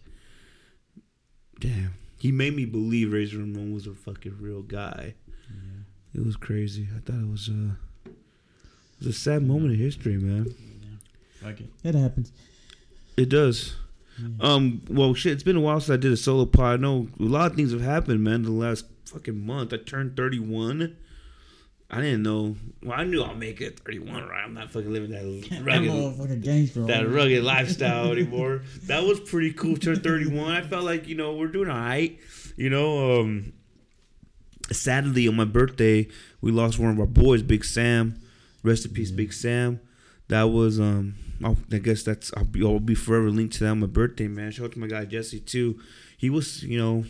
[1.60, 1.94] damn.
[2.18, 5.16] He made me believe Razor Ramon was a fucking real guy.
[5.50, 6.22] Yeah.
[6.22, 6.88] It was crazy.
[6.96, 8.14] I thought it was a, it
[9.00, 10.56] was a sad moment in history, man.
[11.42, 11.70] Fuck it.
[11.84, 12.32] It happens.
[13.18, 13.76] It does.
[14.18, 14.28] Yeah.
[14.40, 14.82] Um.
[14.90, 15.34] Well, shit.
[15.34, 16.80] It's been a while since I did a solo pod.
[16.80, 18.44] I know a lot of things have happened, man.
[18.44, 20.96] The last fucking month, I turned thirty-one.
[21.96, 22.58] I didn't know.
[22.84, 24.28] Well, I knew I'll make it thirty-one.
[24.28, 24.44] Right?
[24.44, 26.86] I'm not fucking living that rugged, gangster.
[26.88, 28.64] that rugged lifestyle anymore.
[28.84, 29.78] That was pretty cool.
[29.78, 30.52] Turn thirty-one.
[30.52, 32.20] I felt like you know we're doing all right.
[32.58, 33.22] You know.
[33.22, 33.54] Um.
[34.72, 36.08] Sadly, on my birthday,
[36.42, 38.20] we lost one of our boys, Big Sam.
[38.64, 39.80] Rest in peace, Big Sam.
[40.28, 41.16] That was um.
[41.44, 44.28] I'll, I guess that's I'll be I'll be forever linked to that on my birthday,
[44.28, 44.52] man.
[44.52, 45.80] Shout out to my guy Jesse too.
[46.18, 47.06] He was you know.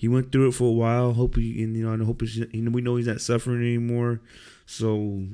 [0.00, 1.12] He went through it for a while.
[1.12, 3.60] Hope he and you know I hope he's, you know we know he's not suffering
[3.60, 4.22] anymore.
[4.64, 5.24] So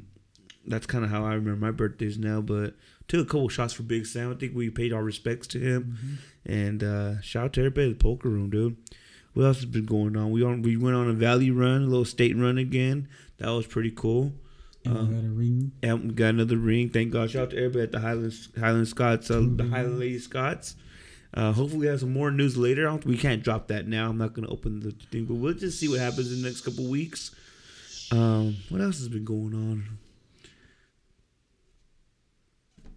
[0.67, 2.41] that's kind of how I remember my birthdays now.
[2.41, 2.75] But
[3.07, 4.33] took a couple shots for Big Sam.
[4.33, 6.19] I think we paid our respects to him.
[6.45, 8.77] And uh, shout out to everybody at the poker room, dude.
[9.35, 10.33] What else has been going on?
[10.33, 13.07] We on we went on a valley run, a little state run again.
[13.39, 14.33] That was pretty cool.
[14.85, 15.73] And I got a ring.
[15.81, 16.89] And we got another ring.
[16.89, 17.31] Thank God.
[17.31, 20.75] Shout out to everybody at the Highland Highland Scots, uh, the Highland Lady Scots.
[21.35, 22.89] Uh, hopefully, we have some more news later.
[22.89, 24.09] I We can't drop that now.
[24.09, 26.49] I'm not going to open the thing, but we'll just see what happens in the
[26.49, 27.35] next couple weeks.
[28.13, 29.99] Um, what else has been going on?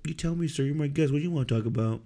[0.05, 0.63] You tell me, sir.
[0.63, 1.11] You're my guest.
[1.11, 2.01] What do you want to talk about?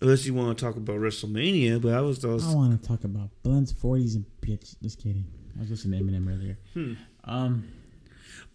[0.00, 2.88] Unless you want to talk about WrestleMania, but I was, I was I want to
[2.88, 4.74] talk about blunts, 40s, and bitch.
[4.82, 5.24] Just kidding.
[5.56, 6.58] I was listening to Eminem earlier.
[6.74, 6.94] hmm.
[7.24, 7.68] Um,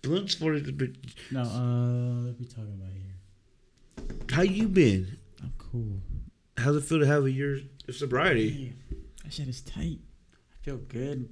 [0.02, 0.96] Blunt's 40s and bitch.
[1.32, 4.36] no, uh, what are we talking about here?
[4.36, 5.18] How you been?
[5.74, 6.64] I'm cool.
[6.64, 8.74] How's it feel to have a year of sobriety?
[9.24, 10.00] That shit is tight.
[10.34, 11.30] I feel good.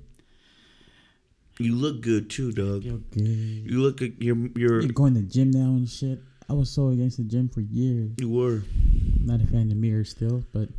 [1.60, 2.84] You look good too, I dog.
[2.84, 3.26] feel good.
[3.26, 6.20] You look like you're you're You're going to the gym now and shit.
[6.50, 8.12] I was so against the gym for years.
[8.20, 8.62] you were.
[9.22, 10.70] Not a fan of mirrors still, but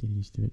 [0.00, 0.52] get used to it.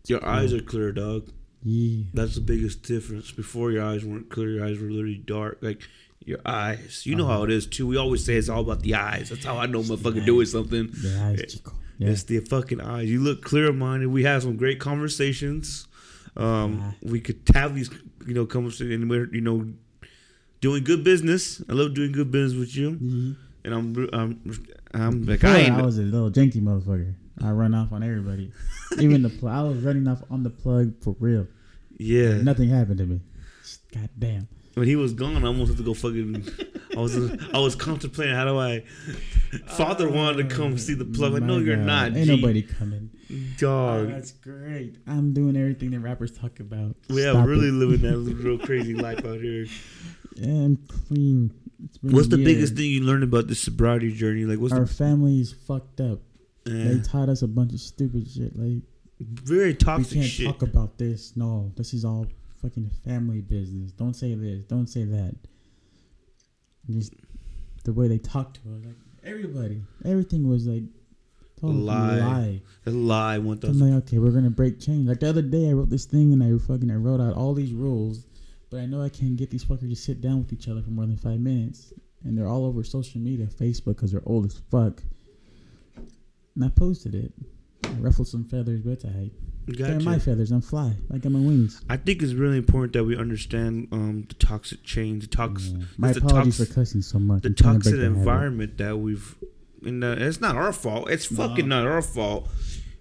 [0.00, 0.28] It's Your cool.
[0.28, 1.28] eyes are clear, dog.
[1.62, 2.04] Yeah.
[2.14, 3.30] That's the biggest difference.
[3.30, 5.58] Before your eyes weren't clear, your eyes were literally dark.
[5.60, 5.80] Like
[6.24, 7.02] your eyes.
[7.06, 7.86] You know how it is too.
[7.86, 9.28] We always say it's all about the eyes.
[9.30, 10.88] That's how I know motherfucker doing something.
[10.90, 11.72] The eyes, chico.
[11.98, 12.08] Yeah.
[12.10, 13.08] It's the fucking eyes.
[13.10, 14.08] You look clear minded.
[14.08, 15.86] We had some great conversations.
[16.36, 17.88] Um, we could have these,
[18.26, 19.66] you know, conversations, and we're, you know,
[20.60, 21.62] doing good business.
[21.68, 23.34] I love doing good business with you, Yeah.
[23.64, 27.14] and I'm, I'm, I'm like Before, I I, was a little janky motherfucker.
[27.42, 28.52] I run off on everybody.
[28.98, 29.54] Even the plug.
[29.54, 31.46] I was running off on the plug for real.
[31.98, 33.20] yeah, Nothing happened to me.
[33.94, 34.48] God damn.
[34.76, 36.46] When he was gone, I almost had to go fucking.
[36.96, 37.16] I was,
[37.54, 38.84] I was contemplating how do I.
[39.68, 41.34] Father wanted to come see the plug.
[41.34, 41.84] I know you're God.
[41.86, 42.16] not.
[42.16, 42.36] Ain't G.
[42.36, 43.10] nobody coming.
[43.58, 44.06] dog.
[44.08, 44.96] Oh, that's great.
[45.06, 46.94] I'm doing everything that rappers talk about.
[47.08, 47.72] we are really it.
[47.72, 49.66] living that real crazy life out here.
[50.36, 50.76] Yeah, I'm
[51.08, 51.52] clean.
[51.84, 52.44] It's been What's the year.
[52.46, 54.44] biggest thing you learned about this sobriety journey?
[54.44, 56.20] Like, what's Our the family's fucked up.
[56.66, 58.54] eh, They taught us a bunch of stupid shit.
[58.56, 58.82] Like
[59.20, 60.10] very toxic.
[60.16, 60.46] we can't shit?
[60.46, 61.34] talk about this.
[61.36, 62.26] No, this is all
[62.66, 63.92] fucking family business.
[63.92, 64.64] Don't say this.
[64.64, 65.34] Don't say that.
[66.90, 67.14] Just
[67.84, 70.82] the way they talk to us, like everybody, everything was like
[71.60, 72.18] total Lie.
[72.18, 72.62] lie.
[72.86, 73.38] A lie.
[73.38, 75.08] One I'm like, okay, we're gonna break chains.
[75.08, 77.54] Like the other day, I wrote this thing and I fucking I wrote out all
[77.54, 78.26] these rules,
[78.70, 80.90] but I know I can't get these fuckers to sit down with each other for
[80.90, 81.92] more than five minutes,
[82.24, 85.02] and they're all over social media, Facebook, because they're old as fuck.
[86.54, 87.32] And I posted it.
[87.84, 89.04] I ruffled some feathers, but it's.
[89.04, 89.12] They're
[89.72, 90.00] Gotcha.
[90.04, 90.52] my feathers.
[90.52, 90.92] I'm fly.
[91.12, 91.80] I got my wings.
[91.90, 95.84] I think it's really important that we understand um, the toxic chains, the toxic, Yeah.
[95.98, 97.42] My apologies tox- for cussing so much.
[97.42, 98.18] the I'm to toxic break the habit.
[98.18, 99.34] environment that we've.
[99.84, 101.10] And uh, it's not our fault.
[101.10, 101.48] It's No.
[101.48, 102.48] fucking not our fault.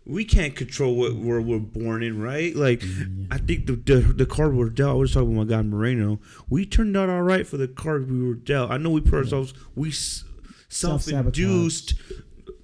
[0.07, 2.55] We can't control what where we're born in, right?
[2.55, 3.05] Like, Yeah.
[3.31, 4.91] I think the, the the card we're dealt.
[4.91, 6.19] I was talking with my guy Moreno.
[6.49, 8.69] We turned out all right for the card we were dealt.
[8.71, 9.91] I know we put ourselves we
[10.69, 11.93] self-induced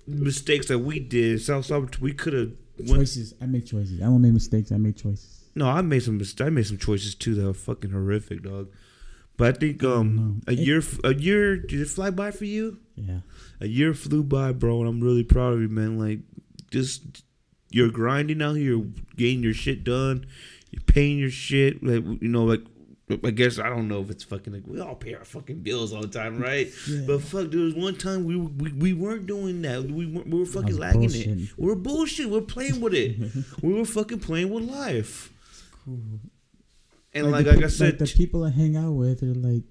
[0.07, 1.41] mistakes that we did.
[1.41, 2.51] Self we could have.
[2.87, 3.33] Choices.
[3.41, 4.01] I make choices.
[4.01, 4.71] I don't make mistakes.
[4.71, 5.41] I make choices.
[5.55, 6.17] No, I made some.
[6.17, 8.69] mis- I made some choices too that were fucking horrific, dog.
[9.37, 10.51] But I think um no.
[10.51, 12.77] a year a year did it fly by for you?
[12.95, 13.21] Yeah.
[13.59, 15.97] A year flew by, bro, and I'm really proud of you, man.
[15.97, 16.19] Like
[16.69, 17.23] just
[17.71, 20.25] you're grinding out here, you're getting your shit done,
[20.69, 21.83] you're paying your shit.
[21.83, 22.61] Like you know, like
[23.23, 25.93] I guess I don't know if it's fucking like we all pay our fucking bills
[25.93, 26.69] all the time, right?
[26.87, 27.01] Yeah.
[27.07, 29.83] But fuck, there was one time we we, we weren't doing that.
[29.83, 31.43] We we were fucking bullshitting.
[31.43, 31.57] it.
[31.57, 32.29] We're bullshit.
[32.29, 33.17] We are playing with it.
[33.61, 35.31] we were fucking playing with life.
[35.85, 35.99] Cool.
[37.13, 39.63] And like, the like, I said, the people I hang out with are like,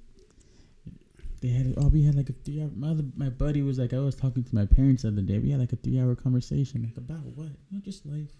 [1.40, 1.74] they had.
[1.76, 2.60] Oh, we had like a three.
[2.60, 5.22] Hour, my other, my buddy was like, I was talking to my parents the other
[5.22, 5.38] day.
[5.38, 6.82] We had like a three hour conversation.
[6.82, 7.48] Like about what?
[7.70, 8.30] Not just life.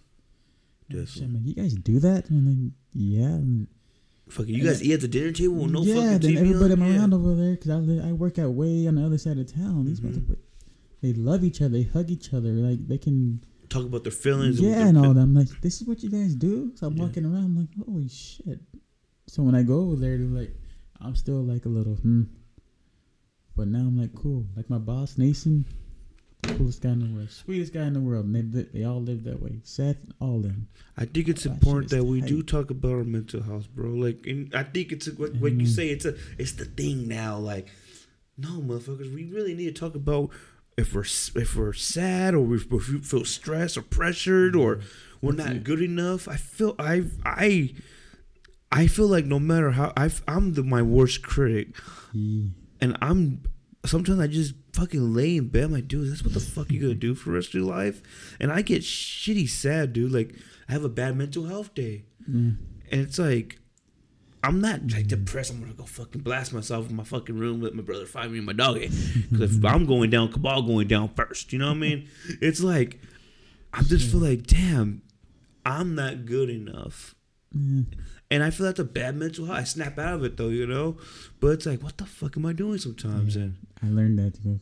[0.89, 2.29] Like, shit, man, you guys do that?
[2.29, 3.25] And I'm yeah.
[3.25, 3.67] And
[4.31, 6.73] fucking, you guys eat at the dinner table with no yeah, fucking then TV everybody
[6.73, 6.81] on?
[6.81, 6.99] I'm Yeah.
[6.99, 9.85] around over there because I, I work out way on the other side of town.
[9.85, 10.37] These Mhm.
[11.01, 11.69] they love each other.
[11.69, 12.51] They hug each other.
[12.53, 13.43] Like they can.
[13.69, 14.59] Talk about their feelings.
[14.59, 15.21] Yeah, and and all that.
[15.21, 16.71] I'm like, this is what you guys do.
[16.75, 17.03] So I'm Yeah.
[17.03, 18.59] walking around, I'm like, holy shit.
[19.27, 20.53] So when I go over there, they're like,
[20.99, 22.23] I'm still like a little, hmm.
[23.55, 24.45] But now I'm like, cool.
[24.57, 25.65] Like my boss, Nason,
[26.49, 28.25] coolest guy in the world, sweetest guy in the world.
[28.25, 29.59] And they, they, all live that way.
[29.63, 30.67] Seth, all them.
[30.97, 33.89] I think it's That important that we do talk about our mental health, bro.
[33.91, 35.67] Like, and I think it's a, like, like you Mhm.
[35.67, 37.37] say, it's a, it's the thing now.
[37.37, 37.67] Like,
[38.37, 40.29] no, motherfuckers, we really need to talk about
[40.77, 41.01] if we're
[41.41, 44.79] if we're sad or if we feel stressed or pressured or
[45.21, 46.27] we're not good enough.
[46.27, 47.73] I feel I I
[48.71, 51.75] I feel like no matter how I I'm the my worst critic,
[52.13, 53.43] and I'm
[53.85, 55.65] sometimes I just fucking lay in bed.
[55.65, 57.63] I'm like, dude, that's what the fuck you gonna do for the rest of your
[57.63, 58.01] life?
[58.39, 60.11] And I get shitty sad, dude.
[60.11, 60.35] Like
[60.69, 62.35] I have a bad mental health day, Yeah.
[62.35, 62.57] and
[62.91, 63.57] it's like.
[64.43, 65.09] I'm not like mm.
[65.09, 65.51] depressed.
[65.51, 68.39] I'm gonna go fucking blast myself in my fucking room, with my brother find me
[68.39, 68.89] and my doggy.
[69.31, 71.53] Because if I'm going down, Cabal going down first.
[71.53, 72.09] You know what I mean?
[72.41, 72.99] It's like
[73.71, 75.03] I just feel like, damn,
[75.65, 77.15] I'm not good enough.
[77.53, 77.83] Yeah.
[78.29, 79.57] And I feel that's a bad mental health.
[79.57, 80.97] I snap out of it though, you know.
[81.39, 83.35] But it's like, what the fuck am I doing sometimes?
[83.35, 83.43] Yeah.
[83.43, 84.59] And I learned that to go.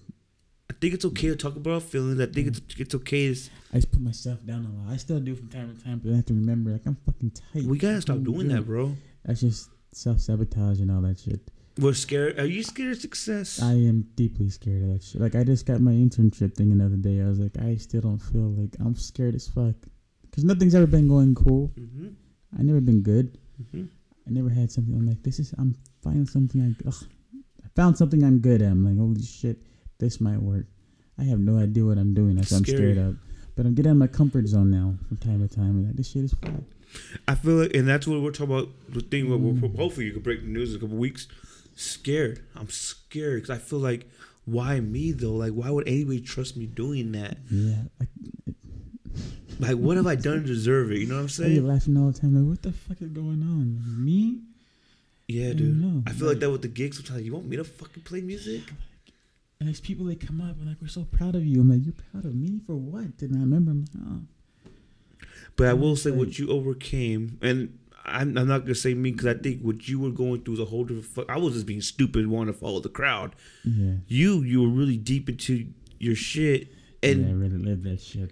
[0.70, 2.20] I think it's okay to talk about our feelings.
[2.20, 3.34] I think it's it's okay.
[3.34, 4.94] To, I just put myself down a lot.
[4.94, 7.32] I still do from time to time, but I have to remember, like, I'm fucking
[7.32, 7.64] tight.
[7.64, 8.58] we gotta stop doing good.
[8.58, 8.96] that, bro.
[9.26, 11.42] That's just self sabotage and all that shit.
[11.78, 12.40] We're scared.
[12.40, 13.62] Are you scared of success?
[13.62, 15.22] I am deeply scared of that shit.
[15.22, 17.22] Like I just got my internship thing another day.
[17.22, 19.76] I was like, I still don't feel like I'm scared as fuck
[20.24, 21.72] because nothing's ever been going cool.
[21.80, 22.10] mm-hmm.
[22.58, 23.38] I never been good.
[23.62, 23.86] Mm-hmm.
[24.28, 24.93] I never had something.
[24.93, 25.54] I'm like, this is.
[25.58, 26.62] I'm finding something.
[26.62, 27.04] I, ugh,
[27.64, 28.72] I found something I'm good at.
[28.72, 29.58] I'm like, holy shit,
[30.00, 30.66] this might work.
[31.18, 32.36] I have no idea what I'm doing.
[32.36, 33.18] That's I'm scared of.
[33.56, 35.72] But I'm getting out of my comfort zone now from time to time.
[35.78, 36.66] And like, this shit is fun.
[37.28, 38.70] I feel like, and that's what we're talking about.
[38.89, 39.76] The thing where Mm.
[39.76, 41.28] hopefully you can break the news in a couple weeks.
[41.76, 42.43] Scared.
[42.56, 44.10] I'm scared because I feel like,
[44.45, 45.34] why me though?
[45.34, 47.38] Like, why would anybody trust me doing that?
[47.52, 47.84] Yeah.
[48.02, 48.06] I,
[49.60, 50.99] Like, what have I done to deserve it?
[50.99, 51.68] You know what I'm saying?
[51.68, 52.34] laughing all the time.
[52.36, 54.03] Like, what the fuck is going on?
[54.03, 54.39] Me?
[55.28, 55.80] Yeah, I dude.
[55.82, 56.01] know.
[56.07, 57.24] I feel like that with the gigs sometimes.
[57.26, 58.62] You want me to fucking play music?
[59.60, 61.60] And there's people that come up and like, we're so proud of you.
[61.62, 63.22] I'm like, you're proud of me for what?
[63.22, 64.72] And I remember, I'm like, oh.
[65.57, 69.12] But I will say like- what you overcame, and I'm, I'm not gonna say me
[69.12, 71.05] because I think what you were going through was a whole different.
[71.05, 73.36] Fu- I was just being stupid, wanting to follow the crowd.
[73.66, 73.95] Yeah.
[74.07, 75.68] You, you were really deep into
[75.99, 76.70] your shit,
[77.03, 78.32] and yeah, I really live that shit.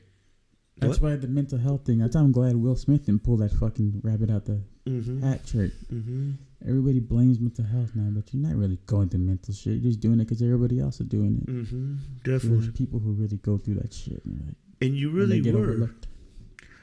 [0.80, 1.99] That's why the mental health thing.
[1.99, 5.45] That's why I'm glad Will Smith didn't pull that fucking rabbit out the mm-hmm, hat
[5.45, 5.71] trick.
[5.91, 6.32] mm-hmm.
[6.67, 9.73] Everybody blames mental health now, but you're not really going through mental shit.
[9.73, 11.45] You're just doing it because everybody else is doing it.
[11.47, 11.95] Mm-hmm.
[12.23, 12.71] There's Definitely.
[12.71, 14.23] people who really go through that shit.
[14.25, 15.61] And, you're And you really get were.
[15.61, 16.07] overlooked.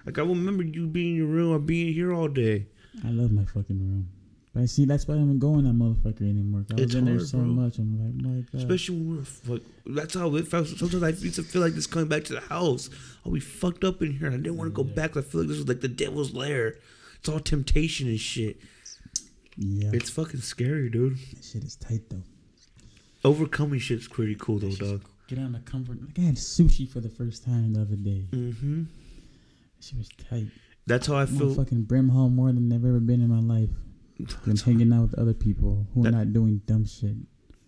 [0.06, 2.66] Like I remember you being in your room or being here all day.
[3.04, 4.08] I love my fucking room.
[4.54, 6.64] But I see, that's why I'm going that motherfucker anymore.
[6.70, 7.46] I was It's in there hard, so bro.
[7.48, 7.78] much.
[7.78, 8.54] I'm like, my God.
[8.60, 9.16] Especially when
[9.48, 10.68] we're like, that's how it felt.
[10.68, 12.88] Sometimes I used to feel like this coming back to the house.
[13.26, 14.28] Oh, we fucked up in here.
[14.28, 15.16] And I didn't want to go back.
[15.16, 16.76] I feel like this was like the devil's lair.
[17.18, 18.58] It's all temptation and shit.
[19.56, 19.90] yeah.
[19.92, 21.16] It's fucking scary, dude.
[21.34, 22.22] that shit is tight, though.
[23.24, 25.02] Overcoming shit's pretty cool though, dog.
[25.28, 25.98] Get out of comfort.
[26.00, 28.26] Like, I had sushi for the first time the other day.
[28.30, 28.82] Mm-hmm.
[28.82, 28.88] That
[29.84, 30.46] shit was tight.
[30.86, 31.54] That's how I I'm feel.
[31.54, 33.70] fucking brimhole more than I've ever been in my life.
[34.44, 37.16] Been hanging out with other people who are That- not doing dumb shit.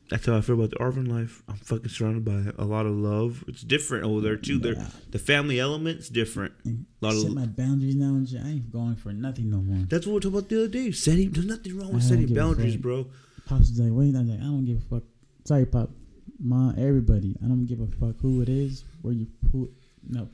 [0.09, 1.43] That's how I feel about the Arvin life.
[1.49, 3.43] I'm fucking surrounded by a lot of love.
[3.49, 4.59] It's different over there too.
[4.61, 4.89] There, Yeah.
[5.11, 6.53] the family element's different.
[6.65, 6.85] Mm.
[7.03, 7.35] A lot Set of.
[7.35, 8.41] my boundaries now and shit.
[8.41, 9.85] I ain't going for nothing no more.
[9.89, 10.93] That's what we talked about the other day.
[10.93, 11.33] Setting.
[11.33, 13.09] There's nothing wrong with I setting boundaries, bro.
[13.47, 15.03] Pops is like, wait, I'm like, I don't give a fuck.
[15.45, 15.91] Sorry, Pop.
[16.39, 17.35] Ma, everybody.
[17.45, 19.71] I don't give a fuck who it is, where you, who,
[20.09, 20.29] no.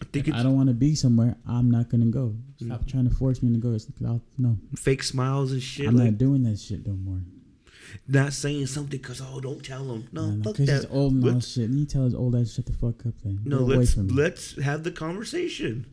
[0.00, 2.34] I think I don't want to be somewhere, I'm not going to go.
[2.64, 3.72] Stop trying to force me to go.
[3.72, 5.86] It's I'll, no, fake smiles and shit.
[5.88, 7.20] I'm like not doing that shit no more.
[8.08, 10.08] not saying something because oh, don't tell them.
[10.12, 11.68] No, Nah, nah, fuck Cause he's old and all shit.
[11.70, 13.40] And he tell his old ass shut the fuck up then.
[13.44, 15.86] No, Get let's let's have the conversation.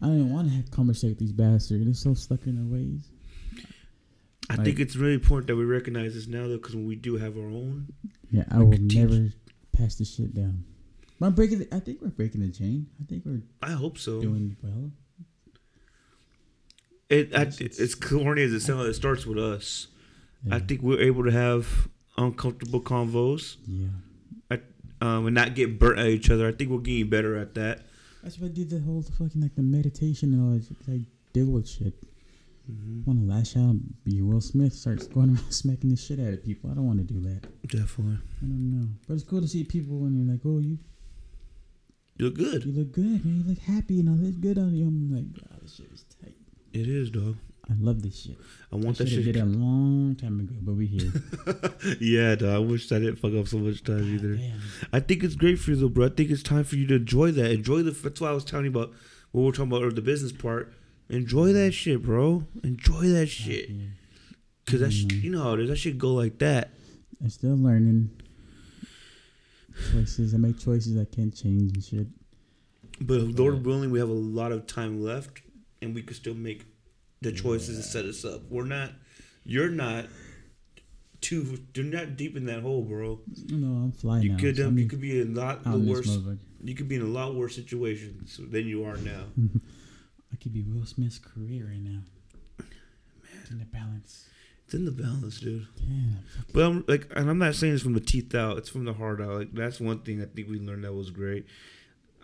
[0.00, 1.84] I don't even want to have conversation with these bastards.
[1.84, 3.08] They're so stuck in their ways.
[4.50, 6.96] I Like- think it's really important that we recognize this now, though, because when we
[6.96, 7.86] do have our own,
[8.30, 9.32] Yeah, I will teach- never
[9.72, 10.64] pass this shit down.
[11.22, 11.60] But I'm breaking.
[11.60, 12.88] The, I think we're breaking the chain.
[13.00, 14.20] I think we're I hope so.
[14.20, 14.90] doing well.
[17.08, 18.88] It, I, it's- it's corny as it sounds.
[18.88, 19.86] It starts with us.
[20.44, 20.56] Yeah.
[20.56, 21.86] I think we're able to have
[22.18, 23.86] uncomfortable convos Yeah,
[24.50, 24.58] I,
[25.00, 26.48] um, and not get burnt at each other.
[26.48, 27.82] I think we're getting better at that.
[28.24, 30.92] that's why I did the whole fucking like the meditation and all that.
[30.92, 31.94] I deal with shit.
[32.66, 36.32] hmm want to lash out, be Will Smith, starts going around smacking the shit out
[36.32, 36.68] of people.
[36.68, 37.42] I don't want to do that.
[37.68, 38.18] Definitely.
[38.42, 40.78] I don't know, but it's cool to see people when you're like, oh, you
[42.22, 42.64] You look good.
[42.64, 43.42] you look good, man.
[43.44, 44.86] You look happy and all this good on you.
[44.86, 46.36] I'm like, oh, this shit is tight.
[46.72, 47.36] It is, dog.
[47.68, 48.36] I love this shit.
[48.72, 49.24] I want I that shit.
[49.24, 51.12] did a long time ago, but we here.
[52.00, 52.54] yeah, dog.
[52.54, 54.36] I wish I didn't fuck up so much time either.
[54.36, 54.60] Damn.
[54.92, 56.06] I think it's great for you though, bro.
[56.06, 57.50] I think it's time for you to enjoy that.
[57.50, 57.90] Enjoy the.
[57.90, 58.92] That's why I was telling you about
[59.32, 60.72] what we're talking about, or the business part.
[61.08, 62.44] Enjoy that shit, bro.
[62.62, 63.68] Enjoy that shit,
[64.66, 65.68] cause that sh- you know how it is.
[65.70, 66.70] That should go like that.
[67.20, 68.10] I'm still learning.
[69.92, 70.34] Choices.
[70.34, 72.06] I make choices I can't change and shit.
[73.00, 73.62] But Lord Right.
[73.62, 75.42] willing, we have a lot of time left,
[75.80, 76.66] and we could still make
[77.20, 78.42] the choices to set us up.
[78.50, 78.92] We're not.
[79.44, 80.06] You're not.
[81.20, 81.58] Too.
[81.74, 83.20] You're not deep in that hole, bro.
[83.48, 84.38] No, I'm flying You now.
[84.38, 84.56] could.
[84.56, 86.18] so Um, you could be in a lot this worse.
[86.64, 89.26] You could be in a lot worse situations than you are now.
[90.32, 92.00] I could be Will Smith's career right now.
[93.50, 94.26] In the balance.
[94.72, 95.66] It's in the balance, dude.
[95.76, 96.18] Damn.
[96.54, 98.56] But I'm like, and I'm not saying it's from the teeth out.
[98.56, 99.34] It's from the heart out.
[99.34, 101.44] Like that's one thing I think we learned that was great.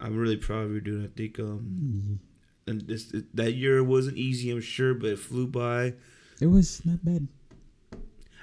[0.00, 1.04] I'm really proud of you, dude.
[1.04, 2.20] I think um,
[2.66, 5.92] and this that year wasn't easy, I'm sure, but it flew by.
[6.40, 7.28] It was not bad.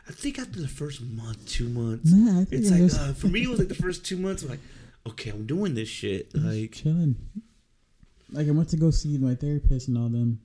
[0.07, 2.97] I think after the first month, two months, Nah, I think it's it like was,
[2.99, 4.43] uh, for me, it was like the first two months.
[4.43, 4.59] I'm like,
[5.07, 6.29] okay, I'm doing this shit.
[6.35, 7.15] Like, chilling.
[8.29, 10.41] Like I went to go see my therapist and all them,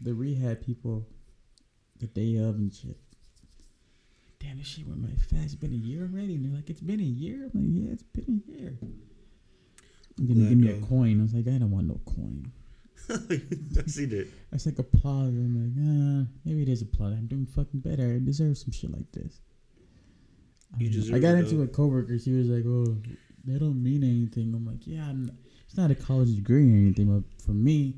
[0.00, 1.06] the rehab people,
[2.00, 2.96] the day of and shit.
[4.40, 5.44] Damn, this shit went my fast.
[5.46, 6.34] It's been a year already.
[6.36, 7.50] And they're like, it's been a year.
[7.52, 8.78] I'm like, yeah, it's been a year.
[10.18, 11.18] And then they give me a coin.
[11.18, 12.50] I was like, I don't want no coin.
[13.10, 14.28] I seen it.
[14.52, 15.28] It's like applause.
[15.28, 17.14] I'm like, ah, maybe it is a applause.
[17.14, 18.14] I'm doing fucking better.
[18.14, 19.40] I deserve some shit like this.
[20.74, 21.62] I, You deserve I got it, into though.
[21.62, 22.18] a coworker.
[22.18, 22.96] She was like, "Oh,
[23.44, 25.30] they don't mean anything." I'm like, "Yeah, I'm,
[25.66, 27.94] it's not a college degree or anything, but for me,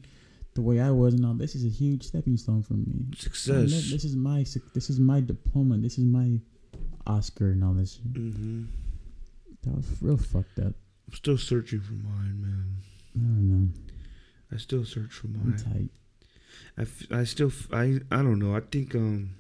[0.54, 3.04] the way I was and all, this is a huge stepping stone for me.
[3.16, 3.70] Success.
[3.70, 4.44] This is my
[4.74, 5.78] this is my diploma.
[5.78, 6.38] This is my
[7.06, 8.02] Oscar and all this shit.
[8.16, 8.64] hmm
[9.62, 10.74] That was real fucked up.
[11.08, 12.76] I'm still searching for mine, man.
[13.16, 13.68] I don't know.
[14.52, 15.56] I still search for I'm mine.
[15.58, 15.90] tight.
[16.78, 18.54] I, f- I still f- I I don't know.
[18.56, 19.30] I think um.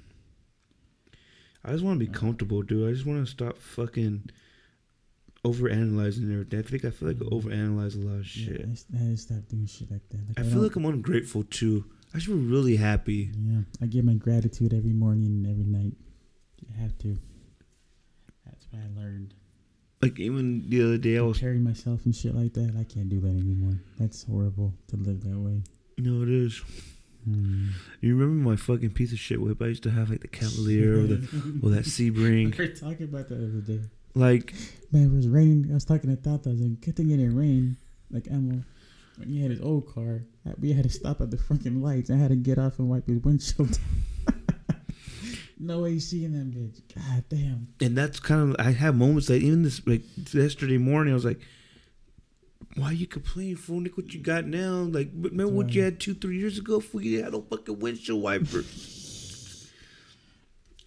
[1.64, 2.88] I just want to be comfortable, dude.
[2.88, 4.30] I just want to stop fucking
[5.44, 6.58] overanalyzing everything.
[6.58, 8.64] I think I feel like I overanalyze a lot of shit.
[8.68, 10.18] I, s- I to stop doing shit like that.
[10.28, 11.84] Like, I I feel like I'm ungrateful too.
[12.14, 13.30] I should be really happy.
[13.38, 15.94] Yeah, I give my gratitude every morning and every night.
[16.60, 17.16] You have to.
[18.44, 19.34] That's what I learned.
[20.02, 21.38] Like even the other day, I was.
[21.38, 23.80] Comparing myself and shit like that, I can't do that anymore.
[23.98, 25.62] That's horrible to live that way.
[25.96, 26.60] You know it is.
[27.24, 27.68] Hmm.
[28.00, 29.60] You remember my fucking piece of shit whip?
[29.60, 31.16] I used to have like the Cavalier or the
[31.62, 32.56] or that Sebring.
[32.58, 33.80] we were talking about that the other day.
[34.14, 34.54] Like
[34.92, 35.68] Man, it was raining.
[35.70, 36.48] I was talking to Tata.
[36.48, 37.76] I was like, good thing it didn't rain.
[38.10, 38.64] Like Emma,
[39.16, 40.24] when he had his old car,
[40.58, 42.10] we had to stop at the fucking lights.
[42.10, 43.78] I had to get off and wipe his windshield.
[45.60, 46.80] no way you seeing that bitch.
[46.92, 47.68] God damn.
[47.80, 50.02] and that's kind of I have moments like even this like
[50.32, 51.40] yesterday morning I was like,
[52.74, 53.80] why you complaining fool?
[53.82, 54.88] Look what you got now.
[54.90, 56.78] Like remember what you had two three years ago?
[56.78, 58.64] If you had no fucking windshield wiper.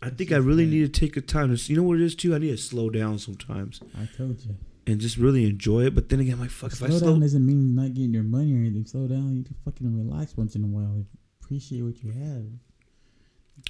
[0.04, 1.72] I think I really need to take a time to.
[1.72, 2.36] You know what it is too?
[2.36, 4.56] I need to slow down sometimes I told you.
[4.86, 5.96] and just really enjoy it.
[5.96, 8.14] But then again, I'm like, fuck, if I slow slow, down doesn't mean not getting
[8.14, 8.86] your money or anything.
[8.86, 9.36] Slow down.
[9.38, 11.06] You can fucking relax once in a while.
[11.42, 12.44] Appreciate what you have.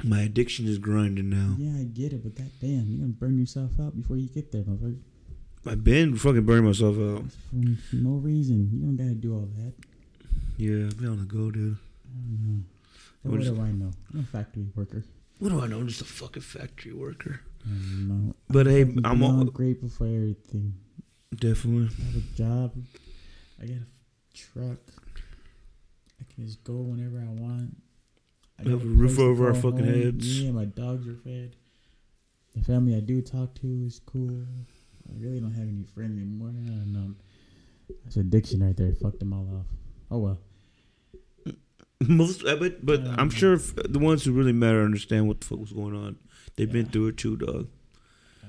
[0.03, 1.55] my addiction is grinding now.
[1.59, 4.51] Yeah, I get it, but that damn, you're gonna burn yourself out before you get
[4.51, 4.99] there, motherfucker.
[5.65, 7.23] I've been fucking burning myself out.
[7.49, 7.55] For,
[7.95, 8.69] no reason.
[8.73, 9.73] You don't gotta do all that.
[10.57, 11.77] Yeah, I've been on the go, dude.
[12.07, 12.63] I don't know.
[13.31, 13.91] What do I know?
[14.13, 15.03] I'm a factory worker.
[15.39, 15.79] What do I know?
[15.79, 17.41] I'm just a fucking factory worker.
[17.65, 18.35] I don't know.
[18.49, 20.75] But hey, fucking I'm all, grateful for everything.
[21.35, 21.89] definitely.
[21.99, 22.73] I have a job.
[23.61, 24.77] I got a truck.
[26.19, 27.75] I can just go whenever I want.
[28.59, 30.01] I We have a roof over our fucking home.
[30.03, 30.41] heads.
[30.41, 31.55] Yeah, my dogs are fed.
[32.55, 34.29] The family I do talk to is cool.
[35.09, 36.49] I really don't have any friends anymore.
[36.49, 37.15] I don't know.
[38.03, 38.93] That's addiction right there.
[38.93, 39.65] Fucked them all off.
[40.11, 40.39] Oh well.
[42.07, 43.15] Most, bet, but Yeah.
[43.17, 46.17] I'm sure the ones who really matter understand what the fuck was going on.
[46.55, 47.67] They've been through it too, dog.
[48.43, 48.47] I.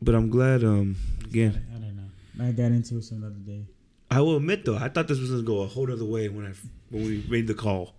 [0.00, 0.64] But I'm glad.
[0.64, 2.44] Um, again, I, I don't know.
[2.48, 3.66] I got into it some other day.
[4.10, 6.46] I will admit though, I thought this was gonna go a whole other way when
[6.46, 6.52] I
[6.90, 7.94] when we made the call.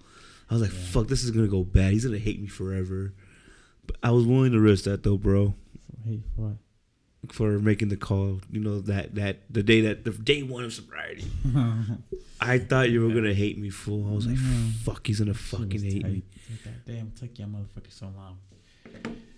[0.50, 0.80] I was like, Yeah.
[0.92, 1.94] fuck, this is gonna go bad.
[1.94, 3.14] He's gonna hate me forever.
[3.88, 5.56] But I was willing to risk that though, bro,
[6.04, 6.54] for what?
[7.32, 8.42] For making the call.
[8.52, 11.26] You know that that the day that the day one of sobriety.
[12.42, 14.10] I thought you were gonna hate me, fool.
[14.12, 14.72] I was like, Mhm.
[14.84, 16.12] fuck, he's gonna fucking hate tight.
[16.12, 16.24] me.
[16.66, 18.38] Like, damn, it took y'all motherfuckers so long.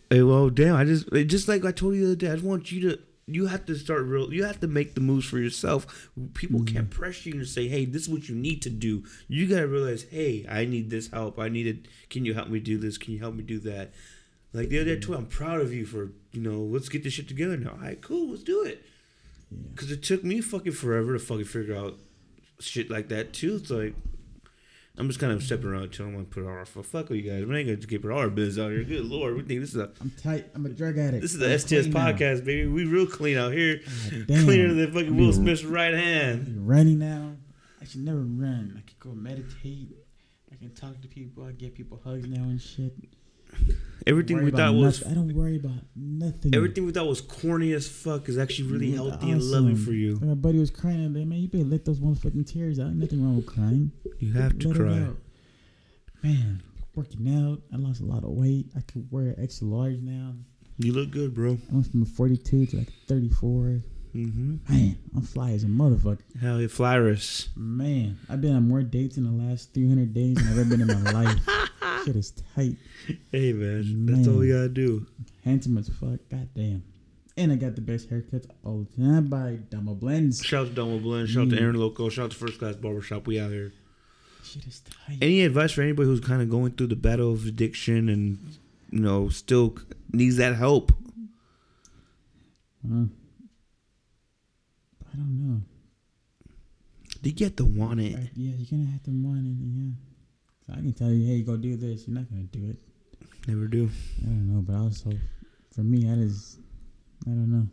[0.09, 0.75] Hey, well, damn.
[0.75, 2.29] I just just like I told you the other day.
[2.29, 2.99] I just want you to.
[3.27, 4.31] You have to start real.
[4.31, 6.09] You have to make the moves for yourself.
[6.35, 9.47] People can't pressure you to say, "Hey, this is what you need to do." You
[9.47, 11.39] gotta realize, "Hey, I need this help.
[11.39, 11.87] I need it.
[12.11, 12.99] Can you help me do this?
[12.99, 13.93] Can you help me do that?"
[14.55, 15.13] Like the other day, too.
[15.13, 16.59] I'm proud of you for you know.
[16.61, 17.71] Let's get this shit together now.
[17.71, 18.29] All right, cool.
[18.31, 18.83] Let's do it.
[19.51, 19.57] Yeah.
[19.73, 21.95] Because it took me fucking forever to fucking figure out
[22.59, 23.55] shit like that too.
[23.55, 23.95] It's like
[24.97, 27.45] I'm just kind of stepping around, telling them to put our fuck with you guys.
[27.45, 28.83] We ain't gonna keep it our business out here.
[28.83, 30.47] Good lord, we think this is a I'm tight.
[30.55, 31.21] I'm a drug addict.
[31.21, 32.11] this is the STS clean now.
[32.11, 32.67] podcast, baby.
[32.67, 33.81] We real clean out here.
[34.09, 34.43] God damn.
[34.45, 36.47] Cleaner than fucking I'm Will Smith's right hand.
[36.47, 37.33] I'm running now.
[37.81, 38.75] I should never run.
[38.77, 39.97] I could go meditate.
[40.51, 41.43] I can talk to people.
[41.43, 42.93] I get people hugs now and shit.
[44.07, 45.11] Everything we thought was nothing.
[45.11, 46.53] I don't worry about nothing.
[46.53, 49.93] everything we thought was corny as fuck is actually really Mm, healthy and loving for
[49.93, 50.17] you.
[50.21, 51.25] And My buddy was crying day.
[51.25, 52.93] Man, you better let those motherfucking tears out.
[52.93, 53.91] Nothing wrong with crying.
[54.19, 55.07] You have to Let cry.
[56.23, 56.61] Man,
[56.95, 57.61] working out.
[57.73, 58.67] I lost a lot of weight.
[58.77, 60.33] I could wear extra large now.
[60.77, 61.57] You look good, bro.
[61.71, 63.81] I went from a 42 to like 34.
[64.15, 64.55] Mm-hmm.
[64.73, 66.19] Man, I'm fly as a motherfucker.
[66.39, 67.49] Hell, yeah, Flyrus.
[67.55, 70.89] Man, I've been on more dates in the last 300 days than I've ever been
[70.89, 71.37] in my life.
[72.05, 72.75] Shit is tight.
[73.31, 75.05] Hey, man, that's all we gotta do.
[75.43, 76.19] Handsome as fuck.
[76.29, 76.83] God damn.
[77.37, 80.41] And I got the best haircuts all the time by Dama Blends.
[80.43, 81.31] Shout out to Domo Blends.
[81.31, 81.61] Shout out to Mm.
[81.61, 82.07] Aaron Loco.
[82.09, 83.27] Shout out to First Class Barbershop.
[83.27, 83.73] We out here.
[84.43, 85.17] Shit is tight.
[85.21, 88.37] Any advice for anybody who's kind of going through the battle of addiction and
[88.91, 89.75] you know still
[90.13, 90.91] needs that help?
[92.85, 93.05] Uh,
[95.11, 95.61] I don't know.
[97.21, 98.11] They get to want it.
[98.35, 99.57] Yeah, you're gonna have to want it.
[99.59, 99.91] Yeah.
[100.65, 102.07] So I can tell you, hey, go do this.
[102.07, 102.77] You're not gonna do it.
[103.47, 103.89] Never do.
[104.21, 105.11] I don't know, but also,
[105.73, 106.57] for me, that is,
[107.27, 107.67] I don't know.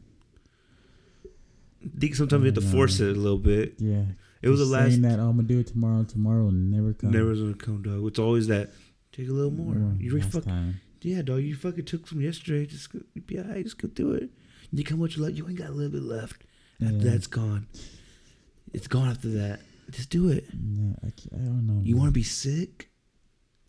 [1.84, 3.74] I think sometimes we have to force it a little bit.
[3.78, 4.04] Yeah,
[4.42, 4.90] It was the last.
[4.90, 6.04] saying that oh, I'm gonna do it tomorrow.
[6.04, 7.10] Tomorrow will never come.
[7.10, 8.06] Never gonna come, dog.
[8.06, 8.70] It's always that.
[9.12, 9.94] Take a little more.
[9.98, 10.44] You last fuck.
[10.44, 10.80] time.
[11.00, 11.40] Yeah, dog.
[11.42, 12.66] You fucking took some yesterday.
[12.66, 13.64] Just go, be alright.
[13.64, 14.30] Just go do it.
[14.70, 15.36] You come what you like.
[15.36, 16.44] You ain't got a little bit left.
[16.80, 17.10] After Yeah.
[17.10, 17.66] that's gone.
[18.72, 19.60] It's gone after that.
[19.92, 20.46] Just do it.
[20.54, 21.80] No, I, I don't know.
[21.84, 22.88] You want to be sick?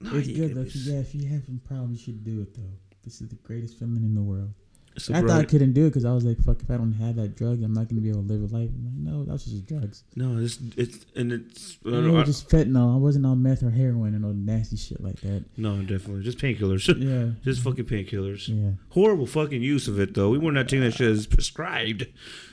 [0.01, 0.61] No, It's good though.
[0.61, 2.73] If you, yeah, if you have some problems, you should do it though.
[3.03, 4.53] This is the greatest feeling in the world.
[4.97, 6.61] So, I bro, thought I couldn't do it because I was like, "Fuck!
[6.61, 8.69] If I don't have that drug, I'm not gonna be able to live a life."
[8.69, 10.03] I'm like, no, that's just drugs.
[10.15, 12.93] No, it's it's and it's I know, was I- just fentanyl.
[12.93, 15.45] I wasn't on meth or heroin or no nasty shit like that.
[15.57, 16.85] no, definitely just painkillers.
[17.01, 18.47] Yeah, just fucking painkillers.
[18.47, 18.73] yeah.
[18.89, 20.29] Horrible fucking use of it though.
[20.29, 22.05] We were not taking that shit as prescribed.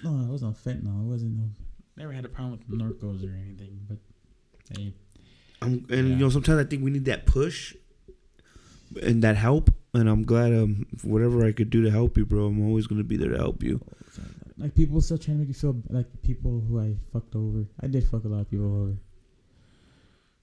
[0.03, 0.99] No, I was on fentanyl.
[0.99, 1.37] I wasn't.
[1.37, 1.51] No,
[1.97, 3.81] never had a problem with narcos or anything.
[3.89, 3.99] But
[4.79, 4.95] hey,
[5.63, 6.15] I'm, and Yeah.
[6.15, 7.75] you know, sometimes I think we need that push
[9.03, 9.71] and that help.
[9.93, 12.47] And I'm glad um whatever I could do to help you, bro.
[12.47, 13.81] I'm always gonna be there to help you.
[14.59, 17.65] like people still trying to make you feel like people who I fucked over.
[17.81, 18.93] I did fuck a lot of people over.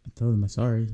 [0.05, 0.87] I told them I'm sorry.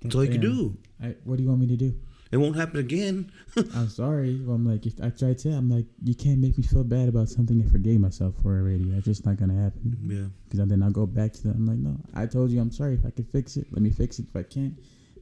[0.00, 0.76] That's all you can do.
[1.02, 1.98] I, what do you want me to do?
[2.30, 3.32] It won't happen again.
[3.74, 4.38] I'm sorry.
[4.44, 7.08] Well, I'm like, if I tried to, I'm like, you can't make me feel bad
[7.08, 8.84] about something I forgave myself for already.
[8.90, 9.96] That's just not gonna happen.
[10.06, 10.26] Yeah.
[10.48, 11.54] Because then I'll go back to them.
[11.56, 12.94] I'm like, no, I told you I'm sorry.
[12.94, 14.26] If I can fix it, let me fix it.
[14.28, 14.74] If I can't,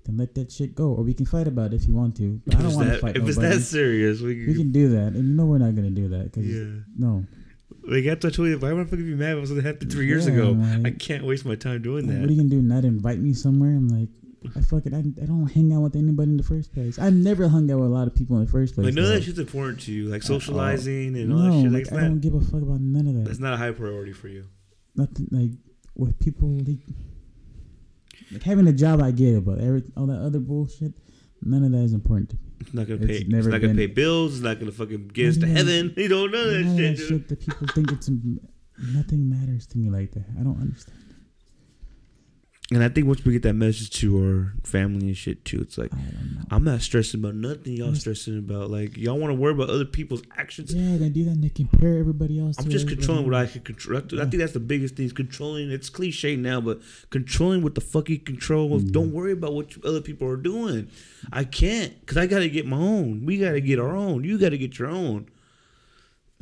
[0.05, 0.89] then let that shit go.
[0.95, 2.41] Or we can fight about it if you want to.
[2.45, 4.55] But I don't want to fight if it's that serious, we we can.
[4.57, 6.33] can do that, and you know we're not gonna do that.
[6.33, 6.83] Cause Yeah.
[6.99, 7.25] no,
[7.89, 9.63] Like after I told you, why would I fucking be mad if it was gonna
[9.63, 10.51] happen three years Yeah, ago?
[10.59, 12.21] like- I can't waste my time doing that.
[12.21, 12.61] what are you gonna do?
[12.63, 13.71] Not invite me somewhere?
[13.71, 14.09] I'm like,
[14.55, 16.99] I fucking, I, I don't hang out with anybody in the first place.
[16.99, 18.85] I've never hung out with a lot of people in the first place.
[18.85, 21.73] Like none of that shit's important to you, like socializing and all no, that shit.
[21.73, 23.25] Like, like, I not, don't give a fuck about none of that.
[23.25, 24.47] that's not a high priority for you.
[24.95, 25.51] Nothing like
[25.95, 26.79] with people like,
[28.33, 29.03] like having a job.
[29.03, 30.93] I get it, but every all that other bullshit,
[31.43, 32.43] none of that is important to me.
[32.61, 33.17] It's not gonna It's pay.
[33.19, 34.35] It's never not gonna pay bills.
[34.35, 35.95] It's not gonna fucking get us to heaven.
[35.97, 38.09] You don't know that shit, that shit that people think it's
[38.95, 40.25] nothing matters to me like that.
[40.39, 40.99] I don't understand.
[42.73, 45.79] And I think once we get that message to our family and shit too, it's
[45.79, 46.41] like I don't know.
[46.51, 47.75] I'm not stressing about nothing.
[47.75, 50.75] Y'all stressing about like y'all want to worry about other people's actions.
[50.75, 52.59] Yeah, they do that and they compare everybody else.
[52.59, 53.99] I'm just controlling what I can control.
[53.99, 55.07] I think that's the biggest thing.
[55.07, 55.71] Is controlling.
[55.71, 58.81] It's cliche now, but controlling what the fuck you control.
[58.81, 58.89] Yeah.
[58.91, 60.89] Don't worry about what you- other people are doing.
[61.33, 63.25] I can't because I got to get my own.
[63.25, 64.25] We got to get our own.
[64.25, 65.29] You got to get your own.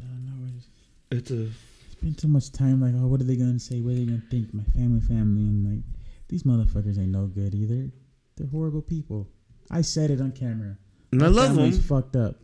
[0.01, 0.53] I don't know.
[0.57, 0.69] It's,
[1.11, 1.49] It's a
[1.93, 3.83] spend too much time like, oh, what are they gonna say?
[3.83, 4.55] What are they gonna think?
[4.55, 5.85] My family, family, and like,
[6.29, 7.91] these motherfuckers ain't no good either.
[8.37, 9.29] They're horrible people.
[9.71, 10.77] I said it on camera.
[11.13, 11.87] and I My love family's them.
[12.03, 12.37] fucked up.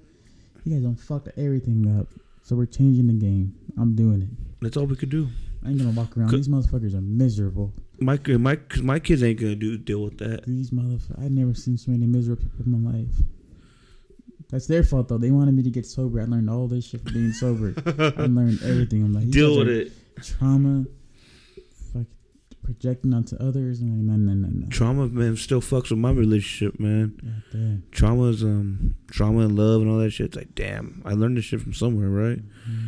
[0.65, 2.09] You guys don't fuck everything up.
[2.43, 3.55] So we're changing the game.
[3.79, 4.29] I'm doing it.
[4.61, 5.29] That's all we could do.
[5.65, 6.31] I ain't gonna walk around.
[6.31, 7.73] These motherfuckers are miserable.
[7.99, 10.45] My my my kids ain't gonna do deal with that.
[10.47, 11.23] These motherfuckers.
[11.23, 13.15] I've never seen so many miserable people in my life.
[14.49, 15.19] That's their fault though.
[15.19, 16.21] They wanted me to get sober.
[16.21, 17.75] I learned all this shit from being sober.
[17.87, 19.05] I learned everything.
[19.05, 19.93] I'm like, Deal with it.
[20.23, 20.87] Trauma,
[22.63, 23.81] projecting onto others.
[23.81, 24.69] I'm like, no, no, no, no.
[24.69, 27.19] Trauma, man, still fucks with my relationship, man.
[27.23, 27.83] God damn.
[27.91, 30.27] Trauma's um trauma and love and all that shit.
[30.27, 32.39] It's like, damn, I learned this shit from somewhere, right?
[32.39, 32.87] Mm-hmm.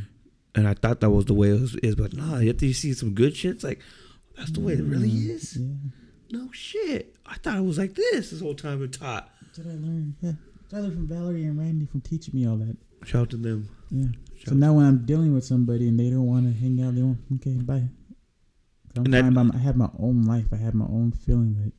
[0.54, 2.92] And I thought that was the way it was, is, but nah, after you see
[2.92, 3.80] some good shit, it's like,
[4.36, 5.56] that's the way it really is.
[5.56, 5.74] Yeah.
[6.30, 7.16] No shit.
[7.26, 8.80] I thought it was like this this whole time.
[8.80, 9.30] Been taught.
[9.42, 10.14] That's what I learned.
[10.20, 10.32] Yeah.
[10.62, 12.76] That's what I learned from Valerie and Randy from teaching me all that.
[13.04, 13.68] Shout out to them.
[13.90, 14.06] Yeah.
[14.46, 17.02] So now when I'm dealing with somebody and they don't want to hang out, they
[17.02, 17.84] want okay, bye.
[18.96, 19.48] I'm And that- fine.
[19.48, 20.46] by I have my own life.
[20.52, 21.56] I have my own feeling.
[21.62, 21.72] Like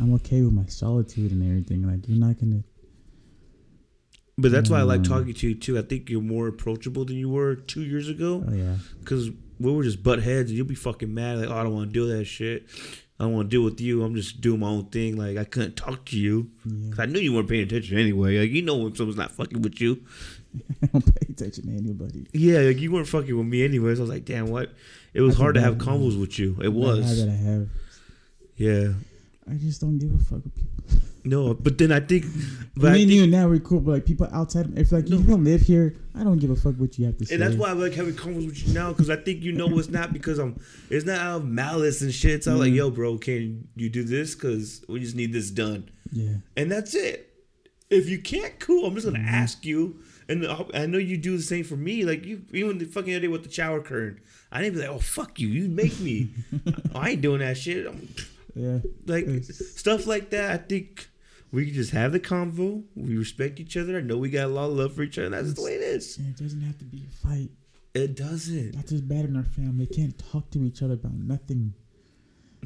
[0.00, 1.82] I'm okay with my solitude and everything.
[1.82, 2.62] Like you're not gonna.
[4.40, 5.08] But that's why I like Mm.
[5.08, 5.78] talking to you too.
[5.78, 8.44] I think you're more approachable than you were two years ago.
[8.46, 8.76] Oh yeah.
[9.00, 11.38] Because we were just butt heads, and you'll be fucking mad.
[11.38, 12.66] Like, oh, I don't want to do that shit.
[13.20, 14.04] I don't want to deal with you.
[14.04, 15.16] I'm just doing my own thing.
[15.16, 16.50] Like, I couldn't talk to you.
[16.64, 16.90] Yeah.
[16.90, 18.38] 'Cause I knew you weren't paying attention anyway.
[18.38, 20.00] Like, you know when someone's not fucking with you.
[20.82, 22.26] I don't pay attention to anybody.
[22.32, 23.98] Yeah, like you weren't fucking with me anyways.
[23.98, 24.72] I was like, damn, what?
[25.14, 26.56] It was a hard to have convos with you.
[26.62, 27.22] It was.
[27.26, 27.68] I have.
[28.56, 28.92] Yeah.
[29.50, 31.00] I just don't give a fuck with people.
[31.24, 32.24] No, but then I think,
[32.76, 35.18] but I me and you now we're cool, but like people outside, if like No.
[35.18, 37.34] you don't live here, I don't give a fuck what you have to say.
[37.34, 39.78] and that's why I like having convos with you now because I think you know
[39.78, 40.58] it's not because I'm.
[40.90, 42.44] It's not out of malice and shit.
[42.44, 42.76] so i'm like, Mm.
[42.76, 44.34] yo, bro, can you do this?
[44.34, 45.90] Because we just need this done.
[46.12, 46.36] Yeah.
[46.56, 47.24] and that's it.
[47.90, 48.86] If you can't, cool.
[48.86, 49.28] I'm just gonna Mm-hmm.
[49.34, 52.04] ask you, and I know you do the same for me.
[52.04, 54.20] Like you, even the fucking other day with the shower curtain,
[54.52, 56.30] I didn't be like, "Oh fuck you, you make me."
[56.94, 57.86] I ain't doing that shit.
[57.86, 58.08] I'm,
[58.54, 58.80] Yeah.
[59.06, 60.50] like It's- stuff like that.
[60.50, 61.08] I think
[61.52, 62.84] we can just have the convo.
[62.94, 63.98] We respect each other.
[63.98, 65.30] I know we got a lot of love for each other.
[65.30, 66.18] That's just the way it is.
[66.18, 67.50] It doesn't have to be a fight.
[67.94, 69.86] It doesn't That's just bad in our family.
[69.86, 71.74] They can't talk to each other about nothing.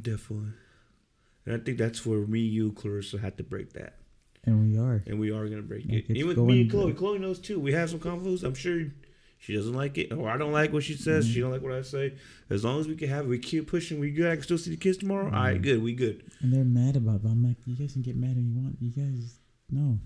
[0.01, 0.49] definitely.
[1.47, 3.99] And I think that's where me, you, Clarissa, had to break that.
[4.45, 5.03] And we are.
[5.07, 6.17] and we are gonna break Like, it.
[6.17, 6.93] Even me and Chloe.
[6.93, 7.61] Chloe knows too.
[7.61, 8.43] We have some convos.
[8.43, 8.87] I'm sure
[9.43, 11.25] She doesn't like it, or I don't like what she says.
[11.25, 11.35] Mm-hmm.
[11.35, 12.15] She don't like what I say.
[12.49, 13.99] As long as we can have it, we keep pushing.
[13.99, 14.31] We good.
[14.31, 15.27] I can still see the kids tomorrow.
[15.27, 15.35] Mm-hmm.
[15.35, 15.83] All right, good.
[15.83, 16.23] We good.
[16.43, 17.23] And they're mad about it.
[17.25, 18.77] But I'm like, you guys can get mad if you want.
[18.81, 19.99] You guys, no.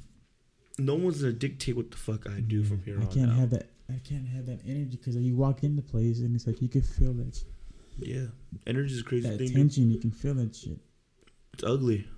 [0.79, 3.37] No one's gonna dictate what the fuck I do from here I on can't out.
[3.37, 3.69] have that.
[3.91, 6.81] I can't have that energy because you walk into place and it's like you can
[6.81, 7.39] feel that,
[7.99, 8.25] yeah,
[8.67, 9.49] energy is a crazy that thing.
[9.49, 9.57] dude.
[9.57, 9.91] tension.
[9.91, 10.79] You can feel that shit.
[11.53, 12.09] It's ugly.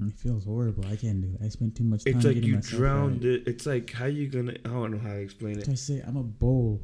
[0.00, 0.84] It feels horrible.
[0.86, 1.44] I can't do it.
[1.44, 2.16] I spent too much time.
[2.16, 3.32] It's like getting you myself drowned right.
[3.34, 3.46] it.
[3.46, 4.52] It's like how you gonna?
[4.64, 5.68] I don't know how to explain it.
[5.68, 6.80] I say I'm a bowl.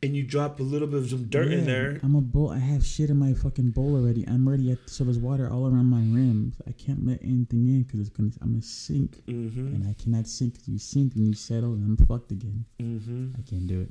[0.00, 1.98] And you drop a little bit of some dirt in there.
[2.04, 2.50] I'm a bowl.
[2.50, 4.24] I have shit in my fucking bowl already.
[4.28, 6.54] I'm already at so there's water all around my rims.
[6.68, 8.30] I can't let anything in because it's gonna.
[8.40, 9.74] I'm gonna sink, Mm-hmm.
[9.74, 10.54] and I cannot sink.
[10.56, 12.64] 'cause you sink and you settle, and I'm fucked again.
[12.80, 13.30] Mm-hmm.
[13.38, 13.90] I can't do it.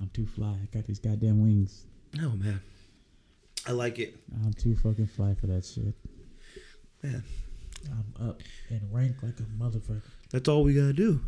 [0.00, 0.56] I'm too fly.
[0.62, 1.86] I got these goddamn wings.
[2.20, 2.60] Oh man,
[3.66, 4.16] I like it.
[4.44, 5.94] I'm too fucking fly for that shit.
[7.02, 7.24] Man,
[7.90, 8.40] I'm up
[8.70, 10.02] and rank like a motherfucker.
[10.30, 11.20] that's all we gotta do.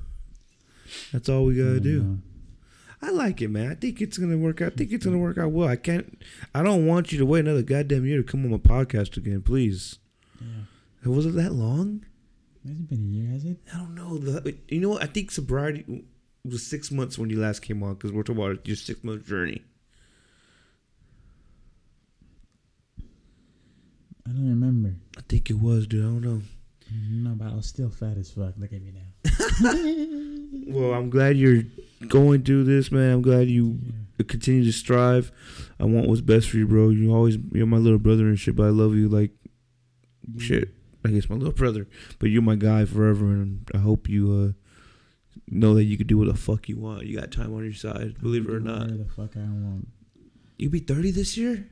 [1.13, 2.03] That's all we gotta I do.
[2.03, 2.19] know.
[3.03, 3.71] I like it, man.
[3.71, 4.73] I think it's gonna work out.
[4.73, 5.69] I think it's gonna work out well.
[5.69, 6.23] I can't.
[6.55, 9.43] I don't want you to wait another goddamn year to come on my podcast again,
[9.43, 9.99] please.
[10.41, 11.11] Yeah.
[11.11, 12.05] Was it that long?
[12.67, 13.59] Hasn't been a year, has it?
[13.75, 14.17] I don't know.
[14.17, 15.03] The, you know what?
[15.03, 16.05] I think sobriety
[16.45, 19.27] was six months when you last came on because we're talking about your six month
[19.27, 19.63] journey.
[24.27, 24.95] I don't remember.
[25.25, 26.03] I think it was, dude.
[26.03, 26.43] I don't know.
[26.93, 28.55] No, but I was still fat as fuck.
[28.59, 30.31] Look at me now.
[30.67, 31.65] Well, I'm glad you're
[32.09, 33.13] going through this, man.
[33.13, 33.79] I'm glad you
[34.27, 35.31] continue to strive.
[35.79, 36.89] I want what's best for you, bro.
[36.89, 39.33] You always you're my little brother and shit, but I love you like
[40.39, 40.71] shit.
[41.05, 41.87] I guess my little brother,
[42.19, 46.19] but you're my guy forever, and I hope you uh know that you can do
[46.19, 47.05] what the fuck you want.
[47.07, 48.89] You got time on your side, believe it or not.
[48.89, 49.89] The fuck I want
[50.57, 51.69] You be 30 this year?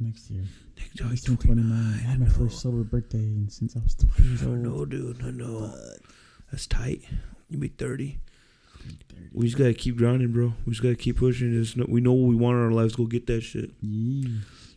[0.00, 0.42] Next year.
[0.76, 1.72] Next I year, was 29.
[1.72, 2.32] I had my know.
[2.32, 4.58] first sober birthday and since I was 20 years I old.
[4.58, 5.22] know, dude.
[5.24, 5.72] I know.
[6.50, 7.02] That's tight.
[7.48, 8.18] You be 30.
[9.32, 10.54] We just gotta keep grinding, bro.
[10.64, 11.52] We just gotta keep pushing.
[11.52, 12.94] There's no, we know what we want in our lives.
[12.96, 13.70] Go get that shit.
[13.82, 14.30] Yeah.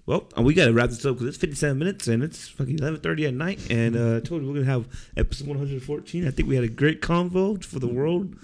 [0.06, 3.28] Well, uh, we gotta wrap this up because it's 57 minutes and it's fucking 11:30
[3.28, 3.60] at night.
[3.70, 6.28] And uh, I told you we're gonna have episode 114.
[6.28, 8.36] I think we had a great convo for the world.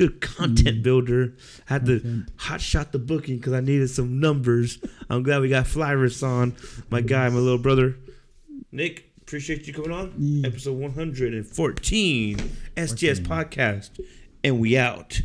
[0.00, 0.82] Good content Mm.
[0.82, 1.34] builder.
[1.66, 4.78] Had to hot shot the booking because I needed some numbers.
[5.10, 6.54] I'm glad we got Flyrus on.
[6.88, 7.96] My guy, my little brother,
[8.72, 9.10] Nick.
[9.20, 10.14] Appreciate you coming on.
[10.18, 10.48] Yeah.
[10.48, 11.44] Episode 114,
[12.76, 13.24] STS 14.
[13.26, 13.90] podcast,
[14.42, 15.20] and we out.